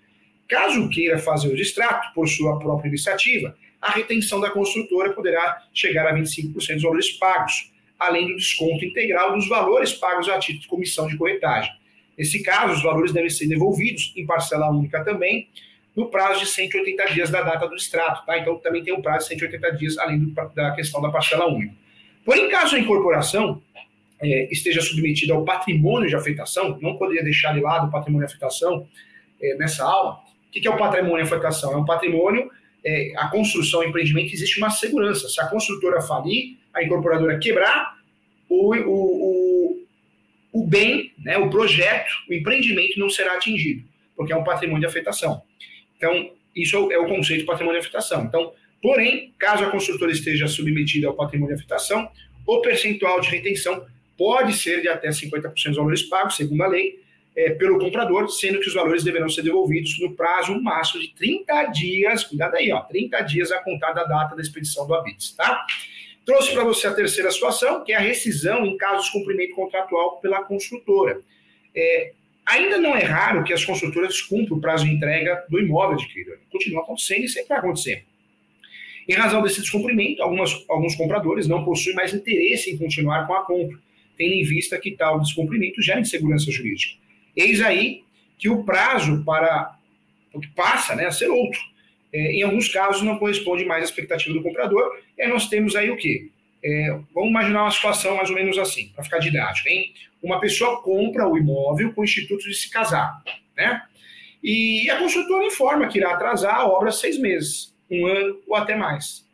Caso 0.49 0.89
queira 0.89 1.19
fazer 1.19 1.49
o 1.49 1.57
distrato 1.57 2.13
por 2.15 2.29
sua 2.29 2.59
própria 2.59 2.89
iniciativa, 2.89 3.57
a 3.81 3.91
retenção 3.91 4.41
da 4.41 4.51
construtora 4.51 5.13
poderá 5.13 5.65
chegar 5.73 6.07
a 6.07 6.15
25% 6.15 6.53
dos 6.53 6.83
valores 6.83 7.11
pagos, 7.13 7.73
além 7.99 8.29
do 8.29 8.37
desconto 8.37 8.85
integral 8.85 9.35
dos 9.35 9.49
valores 9.49 9.93
pagos 9.93 10.29
a 10.29 10.39
título 10.39 10.63
de 10.63 10.69
comissão 10.69 11.07
de 11.07 11.17
corretagem. 11.17 11.73
Nesse 12.17 12.43
caso, 12.43 12.75
os 12.75 12.83
valores 12.83 13.13
devem 13.13 13.29
ser 13.29 13.47
devolvidos 13.47 14.13
em 14.17 14.25
parcela 14.25 14.71
única 14.71 15.05
também, 15.05 15.49
no 15.95 16.11
prazo 16.11 16.41
de 16.41 16.47
180 16.47 17.07
dias 17.13 17.31
da 17.31 17.43
data 17.43 17.67
do 17.67 17.75
extrato, 17.75 18.25
tá? 18.27 18.39
Então 18.39 18.59
também 18.59 18.83
tem 18.83 18.93
um 18.93 19.01
prazo 19.01 19.29
de 19.29 19.35
180 19.35 19.71
dias, 19.77 19.99
além 19.99 20.19
do, 20.19 20.35
da 20.55 20.73
questão 20.73 21.01
da 21.01 21.11
parcela 21.11 21.47
única. 21.47 21.75
Porém, 22.25 22.51
caso 22.51 22.77
a 22.77 22.79
incorporação 22.79 23.63
é, 24.21 24.53
esteja 24.53 24.81
submetida 24.81 25.33
ao 25.33 25.45
patrimônio 25.45 26.09
de 26.09 26.15
afetação, 26.15 26.79
não 26.81 26.97
poderia 26.97 27.23
deixar 27.23 27.55
de 27.55 27.61
lado 27.61 27.89
o 27.89 27.91
patrimônio 27.91 28.27
de 28.27 28.33
afetação 28.33 28.87
é, 29.41 29.57
nessa 29.57 29.85
aula. 29.85 30.26
O 30.57 30.61
que 30.61 30.67
é 30.67 30.71
o 30.71 30.77
patrimônio 30.77 31.25
de 31.25 31.33
afetação? 31.33 31.73
É 31.73 31.77
um 31.77 31.85
patrimônio, 31.85 32.51
é, 32.85 33.13
a 33.17 33.29
construção, 33.29 33.81
o 33.81 33.85
empreendimento, 33.85 34.33
existe 34.33 34.59
uma 34.59 34.71
segurança. 34.71 35.29
Se 35.29 35.41
a 35.41 35.47
construtora 35.49 36.01
falir, 36.01 36.57
a 36.73 36.83
incorporadora 36.83 37.39
quebrar, 37.39 37.97
o, 38.49 38.75
o, 38.75 39.75
o, 39.75 39.87
o 40.53 40.67
bem, 40.67 41.13
né, 41.19 41.37
o 41.37 41.51
projeto, 41.51 42.11
o 42.31 42.33
empreendimento 42.33 42.99
não 42.99 43.11
será 43.11 43.35
atingido, 43.35 43.85
porque 44.17 44.33
é 44.33 44.37
um 44.37 44.45
patrimônio 44.45 44.81
de 44.81 44.87
afetação. 44.87 45.43
Então, 45.97 46.31
isso 46.55 46.91
é 46.91 46.99
o 46.99 47.07
conceito 47.07 47.41
de 47.41 47.47
patrimônio 47.47 47.81
de 47.81 47.87
afetação. 47.87 48.25
Então, 48.25 48.53
porém, 48.81 49.35
caso 49.39 49.63
a 49.63 49.71
construtora 49.71 50.11
esteja 50.11 50.49
submetida 50.49 51.07
ao 51.07 51.15
patrimônio 51.15 51.55
de 51.55 51.61
afetação, 51.61 52.09
o 52.47 52.61
percentual 52.63 53.21
de 53.21 53.29
retenção 53.29 53.85
pode 54.17 54.55
ser 54.55 54.81
de 54.81 54.89
até 54.89 55.09
50% 55.11 55.53
dos 55.53 55.77
valores 55.77 56.03
pagos, 56.05 56.37
segundo 56.37 56.63
a 56.63 56.69
lei, 56.69 57.05
é, 57.37 57.51
pelo 57.51 57.79
comprador, 57.79 58.29
sendo 58.31 58.59
que 58.59 58.69
os 58.69 58.75
valores 58.75 59.05
deverão 59.05 59.29
ser 59.29 59.43
devolvidos 59.43 60.01
no 60.01 60.15
prazo 60.15 60.61
máximo 60.61 61.03
de 61.03 61.15
30 61.15 61.65
dias, 61.67 62.25
cuidado 62.25 62.57
aí, 62.57 62.73
ó, 62.73 62.81
30 62.81 63.21
dias 63.23 63.53
a 63.53 63.63
contar 63.63 63.93
da 63.93 64.05
data 64.05 64.35
da 64.35 64.43
expedição 64.43 64.87
do 64.87 64.95
habites, 64.95 65.33
tá? 65.33 65.67
Trouxe 66.25 66.53
para 66.53 66.65
você 66.65 66.87
a 66.87 66.95
terceira 66.95 67.31
situação, 67.31 67.85
que 67.85 67.93
é 67.93 67.97
a 67.97 68.01
rescisão 68.01 68.65
em 68.65 68.77
caso 68.77 68.97
de 68.97 69.03
descumprimento 69.03 69.55
contratual 69.55 70.19
pela 70.21 70.43
construtora. 70.43 71.21
É, 71.75 72.13
Ainda 72.47 72.79
não 72.79 72.95
é 72.95 73.03
raro 73.03 73.43
que 73.43 73.53
as 73.53 73.65
construtoras 73.65 74.21
cumpram 74.21 74.57
o 74.57 74.61
prazo 74.61 74.85
de 74.85 74.93
entrega 74.93 75.45
do 75.51 75.59
imóvel 75.59 75.97
adquirido. 75.97 76.39
Continua 76.49 76.83
acontecendo 76.83 77.25
e 77.25 77.29
sempre 77.29 77.49
vai 77.49 77.59
acontecer. 77.59 78.05
Em 79.09 79.15
razão 79.15 79.43
desse 79.43 79.61
descumprimento, 79.61 80.23
algumas, 80.23 80.65
alguns 80.69 80.95
compradores 80.95 81.49
não 81.49 81.65
possuem 81.65 81.97
mais 81.97 82.15
interesse 82.15 82.71
em 82.71 82.79
continuar 82.79 83.27
com 83.27 83.35
a 83.35 83.45
compra, 83.45 83.77
tendo 84.17 84.33
em 84.33 84.45
vista 84.45 84.79
que 84.79 84.93
tal 84.93 85.21
descumprimento 85.21 85.83
gera 85.83 86.01
insegurança 86.01 86.51
jurídica. 86.53 86.95
Eis 87.37 87.61
aí 87.61 88.05
que 88.39 88.49
o 88.49 88.65
prazo 88.65 89.23
para 89.25 89.77
o 90.33 90.41
que 90.41 90.49
passa 90.49 90.95
né, 90.95 91.07
a 91.07 91.11
ser 91.11 91.29
outro. 91.29 91.61
É, 92.13 92.33
em 92.33 92.43
alguns 92.43 92.69
casos, 92.69 93.03
não 93.03 93.19
corresponde 93.19 93.65
mais 93.65 93.83
à 93.83 93.85
expectativa 93.85 94.33
do 94.33 94.43
comprador, 94.43 94.99
e 95.17 95.23
aí 95.23 95.29
nós 95.29 95.49
temos 95.49 95.75
aí 95.75 95.91
o 95.91 95.97
quê? 95.97 96.31
É, 96.65 96.99
vamos 97.15 97.31
imaginar 97.31 97.63
uma 97.63 97.71
situação 97.71 98.17
mais 98.17 98.31
ou 98.31 98.37
menos 98.37 98.59
assim, 98.59 98.89
para 98.95 99.05
ficar 99.05 99.19
didático, 99.19 99.69
hein? 99.69 99.93
Uma 100.23 100.41
pessoa 100.41 100.83
compra 100.83 101.29
o 101.29 101.37
imóvel 101.37 101.93
com 101.93 102.01
o 102.01 102.05
instituto 102.05 102.45
de 102.45 102.55
se 102.55 102.71
casar, 102.71 103.23
né? 103.57 103.83
E 104.43 104.89
a 104.91 104.99
construtora 104.99 105.45
informa 105.45 105.89
que 105.89 105.99
irá 105.99 106.13
atrasar 106.13 106.55
a 106.55 106.67
obra 106.67 106.91
seis 106.93 107.19
meses, 107.19 107.75
um 107.91 108.07
ano 108.07 108.41
ou 108.47 108.57
até 108.57 108.77
mais. 108.77 109.27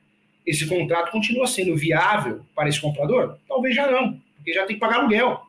Esse 0.46 0.66
contrato 0.66 1.12
continua 1.12 1.46
sendo 1.46 1.76
viável 1.76 2.44
para 2.54 2.68
esse 2.68 2.80
comprador? 2.80 3.38
Talvez 3.48 3.74
já 3.74 3.90
não, 3.90 4.20
porque 4.36 4.52
já 4.52 4.66
tem 4.66 4.76
que 4.76 4.80
pagar 4.80 5.00
aluguel. 5.00 5.40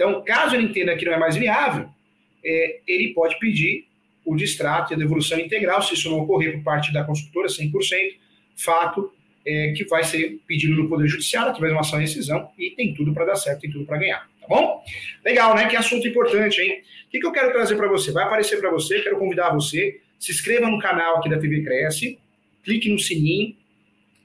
Então, 0.00 0.24
caso 0.24 0.56
ele 0.56 0.64
entenda 0.64 0.96
que 0.96 1.04
não 1.04 1.12
é 1.12 1.18
mais 1.18 1.36
viável, 1.36 1.86
é, 2.42 2.80
ele 2.86 3.12
pode 3.12 3.38
pedir 3.38 3.86
o 4.24 4.34
distrato 4.34 4.92
e 4.92 4.94
a 4.94 4.98
devolução 4.98 5.38
integral, 5.38 5.82
se 5.82 5.92
isso 5.92 6.08
não 6.08 6.20
ocorrer 6.20 6.54
por 6.54 6.62
parte 6.62 6.90
da 6.90 7.04
construtora, 7.04 7.48
100%, 7.48 8.16
fato 8.56 9.12
é, 9.44 9.74
que 9.76 9.84
vai 9.84 10.02
ser 10.02 10.40
pedido 10.46 10.74
no 10.74 10.88
Poder 10.88 11.06
Judiciário, 11.06 11.50
através 11.50 11.72
de 11.72 11.76
uma 11.76 11.82
ação 11.82 11.98
de 11.98 12.06
rescisão, 12.06 12.50
e 12.58 12.70
tem 12.70 12.94
tudo 12.94 13.12
para 13.12 13.26
dar 13.26 13.36
certo, 13.36 13.60
tem 13.60 13.70
tudo 13.70 13.84
para 13.84 13.98
ganhar, 13.98 14.26
tá 14.40 14.46
bom? 14.48 14.82
Legal, 15.22 15.54
né? 15.54 15.68
Que 15.68 15.76
assunto 15.76 16.08
importante, 16.08 16.62
hein? 16.62 16.80
O 17.06 17.10
que, 17.10 17.20
que 17.20 17.26
eu 17.26 17.32
quero 17.32 17.52
trazer 17.52 17.76
para 17.76 17.86
você? 17.86 18.10
Vai 18.10 18.24
aparecer 18.24 18.58
para 18.58 18.70
você, 18.70 19.02
quero 19.02 19.18
convidar 19.18 19.50
você, 19.50 20.00
se 20.18 20.32
inscreva 20.32 20.70
no 20.70 20.78
canal 20.78 21.18
aqui 21.18 21.28
da 21.28 21.38
TV 21.38 21.62
Cresce, 21.62 22.18
clique 22.64 22.88
no 22.88 22.98
sininho 22.98 23.54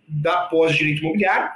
da 0.07 0.41
pós-direito 0.41 0.99
imobiliário 0.99 1.51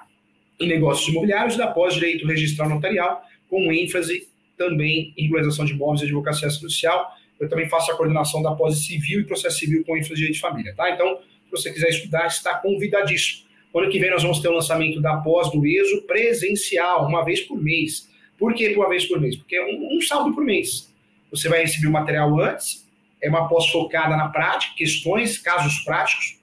em 0.61 0.67
negócios 0.67 1.07
imobiliários 1.09 1.55
e 1.55 1.57
da 1.57 1.67
pós-direito 1.67 2.25
registral 2.25 2.69
notarial, 2.69 3.23
com 3.49 3.71
ênfase 3.71 4.29
também 4.55 5.13
em 5.17 5.23
regularização 5.23 5.65
de 5.65 5.73
imóveis 5.73 6.01
e 6.01 6.05
advocacia 6.05 6.49
social. 6.49 7.15
Eu 7.39 7.49
também 7.49 7.67
faço 7.67 7.91
a 7.91 7.97
coordenação 7.97 8.43
da 8.43 8.53
pós 8.53 8.85
civil 8.85 9.21
e 9.21 9.23
processo 9.23 9.57
civil 9.57 9.83
com 9.83 9.97
ênfase 9.97 10.13
em 10.13 10.15
direito 10.15 10.35
de 10.35 10.39
família, 10.39 10.73
tá? 10.75 10.91
Então, 10.91 11.17
se 11.17 11.51
você 11.51 11.73
quiser 11.73 11.89
estudar, 11.89 12.27
está 12.27 12.53
convidadíssimo. 12.59 13.49
Ano 13.75 13.89
que 13.89 13.99
vem 13.99 14.11
nós 14.11 14.21
vamos 14.21 14.39
ter 14.39 14.49
o 14.49 14.53
lançamento 14.53 15.01
da 15.01 15.17
pós 15.17 15.49
do 15.51 15.65
ESO 15.65 16.03
presencial, 16.03 17.07
uma 17.07 17.25
vez 17.25 17.41
por 17.41 17.59
mês. 17.61 18.09
Por 18.41 18.55
que 18.55 18.73
uma 18.75 18.89
vez 18.89 19.05
por 19.05 19.21
mês? 19.21 19.35
Porque 19.35 19.55
é 19.55 19.63
um, 19.63 19.97
um 19.97 20.01
sábado 20.01 20.33
por 20.33 20.43
mês. 20.43 20.91
Você 21.29 21.47
vai 21.47 21.61
receber 21.61 21.85
o 21.85 21.91
material 21.91 22.41
antes, 22.41 22.89
é 23.21 23.29
uma 23.29 23.47
pós 23.47 23.69
focada 23.69 24.17
na 24.17 24.29
prática, 24.29 24.73
questões, 24.75 25.37
casos 25.37 25.83
práticos, 25.83 26.39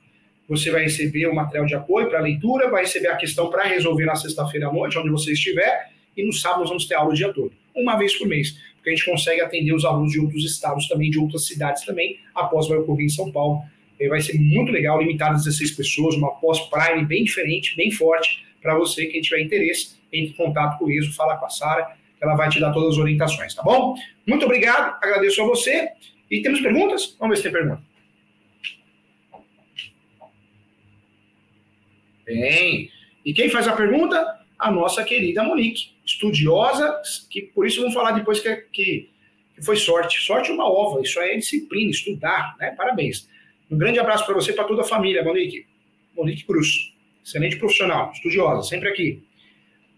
você 0.48 0.70
vai 0.70 0.84
receber 0.84 1.26
o 1.26 1.34
material 1.34 1.66
de 1.66 1.74
apoio 1.74 2.08
para 2.08 2.20
leitura, 2.20 2.70
vai 2.70 2.82
receber 2.82 3.08
a 3.08 3.16
questão 3.16 3.50
para 3.50 3.64
resolver 3.64 4.04
na 4.04 4.14
sexta-feira 4.14 4.68
à 4.68 4.72
noite, 4.72 4.96
onde 4.96 5.11
você 5.11 5.32
estiver, 5.32 5.90
e 6.16 6.24
no 6.24 6.32
sábado 6.32 6.61
nós 6.61 6.68
vamos 6.68 6.87
ter 6.87 6.94
aula 6.94 7.11
o 7.11 7.14
dia 7.14 7.32
todo, 7.32 7.50
uma 7.74 7.96
vez 7.96 8.16
por 8.16 8.28
mês, 8.28 8.56
porque 8.76 8.90
a 8.90 8.94
gente 8.94 9.04
consegue 9.04 9.40
atender 9.40 9.74
os 9.74 9.84
alunos 9.84 10.12
de 10.12 10.20
outros 10.20 10.44
estados 10.44 10.87
também, 10.87 11.11
de 11.11 11.18
outras 11.18 11.46
cidades 11.46 11.84
também, 11.84 12.20
após 12.32 12.68
vai 12.68 12.78
ocorrer 12.78 13.06
em 13.06 13.11
São 13.11 13.32
Paulo. 13.32 13.61
E 13.98 14.08
vai 14.08 14.20
ser 14.20 14.38
muito 14.38 14.70
legal, 14.70 15.00
limitado 15.00 15.34
a 15.34 15.38
16 15.38 15.72
pessoas, 15.72 16.14
uma 16.14 16.30
pós-prime 16.30 17.04
bem 17.04 17.24
diferente, 17.24 17.74
bem 17.74 17.90
forte, 17.90 18.46
para 18.61 18.77
você, 18.77 19.07
quem 19.07 19.21
tiver 19.21 19.40
interesse, 19.40 19.99
entre 20.12 20.33
em 20.33 20.37
contato 20.37 20.79
com 20.79 20.87
o 20.87 20.90
ISO, 20.90 21.14
fala 21.14 21.37
com 21.37 21.47
a 21.47 21.51
Sara, 21.51 21.97
ela 22.21 22.35
vai 22.35 22.49
te 22.49 22.61
dar 22.61 22.73
todas 22.73 22.94
as 22.94 22.99
orientações, 22.99 23.55
tá 23.55 23.62
bom? 23.62 23.94
Muito 24.27 24.44
obrigado, 24.44 24.97
agradeço 25.03 25.42
a 25.42 25.47
você. 25.47 25.88
E 26.31 26.42
temos 26.42 26.61
perguntas? 26.61 27.16
Vamos 27.18 27.37
ver 27.37 27.37
se 27.37 27.42
tem 27.44 27.53
pergunta. 27.53 27.83
Bem. 32.25 32.90
E 33.25 33.33
quem 33.33 33.49
faz 33.49 33.66
a 33.66 33.73
pergunta? 33.75 34.37
A 34.59 34.71
nossa 34.71 35.05
querida 35.05 35.42
Monique, 35.42 35.92
estudiosa, 36.05 37.01
que 37.31 37.42
por 37.42 37.66
isso 37.66 37.81
vamos 37.81 37.94
falar 37.94 38.11
depois 38.11 38.40
que, 38.40 38.55
que, 38.73 39.09
que 39.55 39.64
foi 39.64 39.77
sorte. 39.77 40.21
Sorte 40.21 40.51
é 40.51 40.55
uma 40.55 40.68
ova, 40.68 41.01
isso 41.01 41.18
aí 41.21 41.31
é 41.31 41.37
disciplina, 41.37 41.90
estudar, 41.90 42.57
né? 42.59 42.73
Parabéns. 42.73 43.29
Um 43.71 43.79
grande 43.79 44.01
abraço 44.01 44.27
para 44.27 44.35
você 44.35 44.51
e 44.51 44.55
para 44.55 44.64
toda 44.64 44.83
a 44.83 44.85
família, 44.85 45.23
Monique. 45.23 45.66
Monique 46.16 46.44
Cruz, 46.44 46.92
excelente 47.24 47.57
profissional, 47.57 48.11
estudiosa, 48.12 48.68
sempre 48.68 48.88
aqui. 48.88 49.22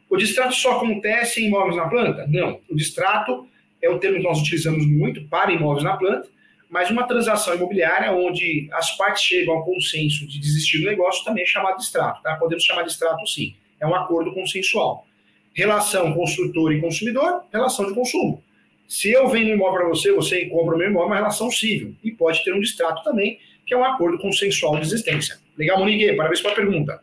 O 0.08 0.16
distrato 0.16 0.54
só 0.54 0.78
acontece 0.78 1.42
em 1.42 1.46
imóveis 1.46 1.76
na 1.76 1.88
planta? 1.88 2.26
Não. 2.26 2.60
O 2.68 2.74
distrato 2.74 3.46
é 3.80 3.88
o 3.88 3.98
termo 3.98 4.16
que 4.16 4.24
nós 4.24 4.40
utilizamos 4.40 4.84
muito 4.84 5.24
para 5.28 5.52
imóveis 5.52 5.84
na 5.84 5.96
planta, 5.96 6.28
mas 6.68 6.90
uma 6.90 7.04
transação 7.04 7.54
imobiliária 7.54 8.12
onde 8.12 8.68
as 8.72 8.96
partes 8.96 9.22
chegam 9.22 9.54
ao 9.54 9.64
consenso 9.64 10.26
de 10.26 10.38
desistir 10.38 10.78
do 10.78 10.86
negócio 10.86 11.24
também 11.24 11.42
é 11.42 11.46
chamado 11.46 11.76
de 11.76 11.82
extrato, 11.82 12.22
tá? 12.22 12.36
Podemos 12.36 12.64
chamar 12.64 12.82
de 12.82 12.90
extrato 12.90 13.26
sim. 13.26 13.54
É 13.80 13.86
um 13.86 13.94
acordo 13.94 14.32
consensual. 14.32 15.06
Relação 15.52 16.12
construtor 16.14 16.72
e 16.72 16.80
consumidor, 16.80 17.44
relação 17.52 17.86
de 17.86 17.94
consumo. 17.94 18.42
Se 18.86 19.10
eu 19.10 19.28
vendo 19.28 19.50
um 19.50 19.54
imóvel 19.54 19.80
para 19.80 19.88
você, 19.88 20.12
você 20.12 20.46
compra 20.46 20.74
o 20.74 20.78
meu 20.78 20.88
imóvel, 20.88 21.08
é 21.08 21.10
uma 21.10 21.16
relação 21.16 21.50
civil. 21.50 21.94
E 22.02 22.10
pode 22.10 22.42
ter 22.44 22.52
um 22.52 22.60
distrato 22.60 23.02
também, 23.04 23.38
que 23.64 23.74
é 23.74 23.76
um 23.76 23.84
acordo 23.84 24.18
consensual 24.18 24.76
de 24.76 24.82
existência. 24.82 25.38
Legal, 25.56 25.78
Monique? 25.78 26.12
Parabéns 26.14 26.40
pela 26.40 26.54
pergunta. 26.54 27.00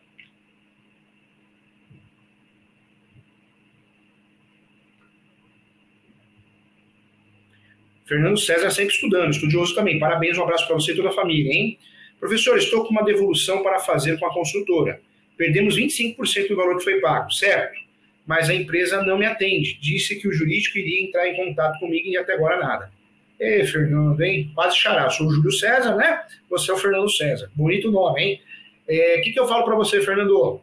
Fernando 8.08 8.38
César 8.38 8.70
sempre 8.70 8.94
estudando, 8.94 9.30
estudioso 9.30 9.74
também. 9.74 9.98
Parabéns, 9.98 10.38
um 10.38 10.42
abraço 10.42 10.66
para 10.66 10.74
você 10.74 10.92
e 10.92 10.96
toda 10.96 11.10
a 11.10 11.12
família, 11.12 11.52
hein? 11.52 11.78
Professor, 12.18 12.56
estou 12.56 12.84
com 12.84 12.90
uma 12.90 13.04
devolução 13.04 13.62
para 13.62 13.78
fazer 13.80 14.18
com 14.18 14.24
a 14.24 14.32
construtora. 14.32 14.98
Perdemos 15.36 15.76
25% 15.76 16.48
do 16.48 16.56
valor 16.56 16.78
que 16.78 16.84
foi 16.84 17.00
pago, 17.00 17.30
certo? 17.30 17.78
Mas 18.26 18.48
a 18.48 18.54
empresa 18.54 19.02
não 19.02 19.18
me 19.18 19.26
atende. 19.26 19.78
Disse 19.80 20.18
que 20.18 20.26
o 20.26 20.32
jurídico 20.32 20.78
iria 20.78 21.04
entrar 21.04 21.28
em 21.28 21.36
contato 21.36 21.78
comigo 21.78 22.08
e 22.08 22.16
até 22.16 22.32
agora 22.32 22.58
nada. 22.58 22.90
Ei, 23.38 23.64
Fernando, 23.64 24.20
hein? 24.22 24.50
Quase 24.54 24.78
xará. 24.78 25.10
Sou 25.10 25.26
o 25.26 25.30
Júlio 25.30 25.52
César, 25.52 25.94
né? 25.94 26.22
Você 26.48 26.70
é 26.70 26.74
o 26.74 26.78
Fernando 26.78 27.10
César. 27.10 27.50
Bonito 27.54 27.90
nome, 27.90 28.22
hein? 28.22 28.40
O 28.88 28.92
é, 28.92 29.20
que, 29.20 29.32
que 29.32 29.38
eu 29.38 29.46
falo 29.46 29.64
para 29.64 29.76
você, 29.76 30.00
Fernando? 30.00 30.62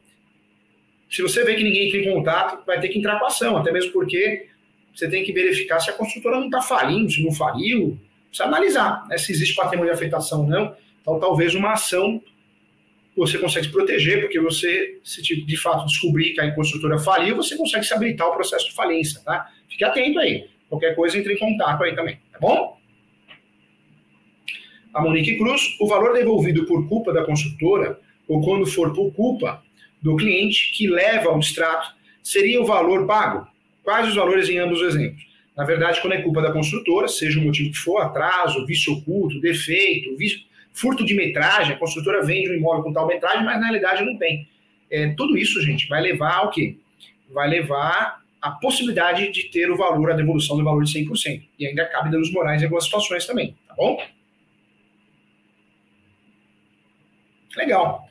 Se 1.09 1.21
você 1.21 1.43
vê 1.43 1.53
que 1.53 1.63
ninguém 1.63 1.87
entra 1.87 1.99
em 1.99 2.11
contato, 2.11 2.65
vai 2.65 2.81
ter 2.81 2.89
que 2.89 2.97
entrar 2.97 3.19
com 3.19 3.27
ação, 3.27 3.55
até 3.55 3.71
mesmo 3.71 3.91
porque 3.93 4.47
você 4.95 5.09
tem 5.09 5.25
que 5.25 5.33
verificar 5.33 5.79
se 5.81 5.89
a 5.89 5.93
construtora 5.93 6.39
não 6.39 6.45
está 6.45 6.61
falindo, 6.61 7.11
se 7.11 7.21
não 7.21 7.33
faliu, 7.33 7.99
precisa 8.29 8.47
analisar 8.47 9.05
né, 9.07 9.17
se 9.17 9.31
existe 9.33 9.53
patrimônio 9.53 9.91
de 9.91 9.97
afetação 9.97 10.41
ou 10.41 10.47
não. 10.47 10.75
Então, 11.01 11.19
talvez 11.19 11.53
uma 11.53 11.73
ação 11.73 12.21
você 13.15 13.37
consegue 13.37 13.65
se 13.65 13.71
proteger, 13.71 14.21
porque 14.21 14.39
você, 14.39 14.99
se 15.03 15.21
de 15.21 15.57
fato 15.57 15.85
descobrir 15.85 16.33
que 16.33 16.41
a 16.41 16.53
construtora 16.53 16.97
faliu, 16.97 17.35
você 17.35 17.55
consegue 17.57 17.85
se 17.85 17.93
habilitar 17.93 18.27
o 18.27 18.33
processo 18.33 18.65
de 18.65 18.73
falência, 18.73 19.21
tá? 19.23 19.49
Fique 19.69 19.83
atento 19.85 20.19
aí. 20.19 20.49
Qualquer 20.67 20.95
coisa, 20.95 21.17
entre 21.17 21.33
em 21.33 21.37
contato 21.37 21.83
aí 21.83 21.95
também, 21.95 22.19
tá 22.31 22.39
bom? 22.39 22.77
A 24.93 25.01
Monique 25.01 25.37
Cruz, 25.37 25.77
o 25.79 25.87
valor 25.87 26.13
devolvido 26.13 26.65
por 26.65 26.87
culpa 26.89 27.13
da 27.13 27.23
construtora, 27.23 27.99
ou 28.27 28.41
quando 28.41 28.65
for 28.65 28.93
por 28.93 29.13
culpa 29.13 29.63
do 30.01 30.15
cliente 30.17 30.71
que 30.73 30.87
leva 30.87 31.29
ao 31.29 31.39
distrato, 31.39 31.95
seria 32.21 32.61
o 32.61 32.65
valor 32.65 33.05
pago 33.05 33.47
Quais 33.85 34.09
os 34.09 34.15
valores 34.15 34.49
em 34.49 34.57
ambos 34.57 34.81
os 34.81 34.95
exemplos? 34.95 35.23
Na 35.55 35.63
verdade, 35.63 36.01
quando 36.01 36.13
é 36.13 36.21
culpa 36.21 36.41
da 36.41 36.51
construtora, 36.51 37.07
seja 37.07 37.39
o 37.39 37.43
motivo 37.43 37.71
que 37.71 37.77
for, 37.77 37.99
atraso, 38.01 38.65
vício 38.65 38.93
oculto, 38.93 39.39
defeito, 39.39 40.17
vício, 40.17 40.41
furto 40.73 41.05
de 41.05 41.13
metragem, 41.13 41.75
a 41.75 41.77
construtora 41.77 42.25
vende 42.25 42.49
um 42.49 42.55
imóvel 42.55 42.83
com 42.83 42.91
tal 42.91 43.07
metragem, 43.07 43.45
mas 43.45 43.59
na 43.59 43.67
realidade 43.67 44.03
não 44.03 44.17
tem. 44.17 44.47
É, 44.89 45.09
tudo 45.15 45.37
isso, 45.37 45.61
gente, 45.61 45.87
vai 45.87 46.01
levar 46.01 46.35
ao 46.35 46.49
quê? 46.49 46.77
Vai 47.31 47.47
levar 47.47 48.21
a 48.41 48.51
possibilidade 48.51 49.31
de 49.31 49.43
ter 49.45 49.71
o 49.71 49.77
valor, 49.77 50.11
a 50.11 50.15
devolução 50.15 50.57
do 50.57 50.63
valor 50.63 50.83
de 50.83 50.91
100%. 50.91 51.43
E 51.59 51.67
ainda 51.67 51.85
cabe 51.85 52.09
danos 52.09 52.31
morais 52.31 52.61
em 52.61 52.65
algumas 52.65 52.85
situações 52.85 53.25
também, 53.25 53.55
tá 53.67 53.75
bom? 53.75 54.03
Legal. 57.55 58.03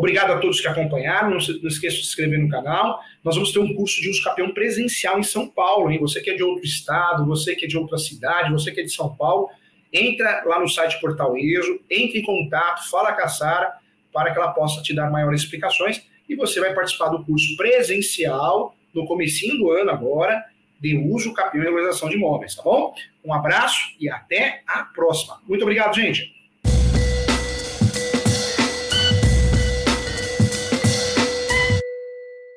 Obrigado 0.00 0.32
a 0.32 0.38
todos 0.38 0.58
que 0.58 0.66
acompanharam. 0.66 1.28
Não, 1.28 1.40
se, 1.40 1.60
não 1.60 1.68
esqueça 1.68 1.96
de 1.96 2.04
se 2.04 2.08
inscrever 2.08 2.38
no 2.38 2.48
canal. 2.48 3.00
Nós 3.22 3.34
vamos 3.34 3.52
ter 3.52 3.58
um 3.58 3.74
curso 3.74 4.00
de 4.00 4.08
uso 4.08 4.22
capião 4.24 4.50
presencial 4.50 5.18
em 5.18 5.22
São 5.22 5.46
Paulo. 5.46 5.90
Hein? 5.90 5.98
Você 6.00 6.22
que 6.22 6.30
é 6.30 6.34
de 6.34 6.42
outro 6.42 6.64
estado, 6.64 7.26
você 7.26 7.54
que 7.54 7.66
é 7.66 7.68
de 7.68 7.76
outra 7.76 7.98
cidade, 7.98 8.50
você 8.50 8.72
que 8.72 8.80
é 8.80 8.82
de 8.82 8.90
São 8.90 9.14
Paulo, 9.14 9.50
entra 9.92 10.42
lá 10.46 10.58
no 10.58 10.66
site 10.66 10.98
Portal 11.02 11.36
ESO, 11.36 11.80
entre 11.90 12.20
em 12.20 12.22
contato, 12.22 12.88
fala 12.88 13.12
com 13.12 13.20
a 13.20 13.28
Sara 13.28 13.74
para 14.10 14.32
que 14.32 14.38
ela 14.38 14.52
possa 14.52 14.80
te 14.80 14.94
dar 14.94 15.10
maiores 15.10 15.42
explicações 15.42 16.02
e 16.26 16.34
você 16.34 16.60
vai 16.60 16.72
participar 16.72 17.10
do 17.10 17.22
curso 17.22 17.54
presencial 17.58 18.74
no 18.94 19.04
comecinho 19.04 19.58
do 19.58 19.70
ano 19.70 19.90
agora 19.90 20.42
de 20.80 20.96
uso 20.96 21.34
capião 21.34 21.60
e 21.60 21.66
regularização 21.66 22.08
de 22.08 22.16
imóveis, 22.16 22.54
tá 22.54 22.62
bom? 22.62 22.94
Um 23.22 23.34
abraço 23.34 23.94
e 24.00 24.08
até 24.08 24.62
a 24.66 24.82
próxima. 24.82 25.42
Muito 25.46 25.60
obrigado, 25.60 25.94
gente. 25.94 26.39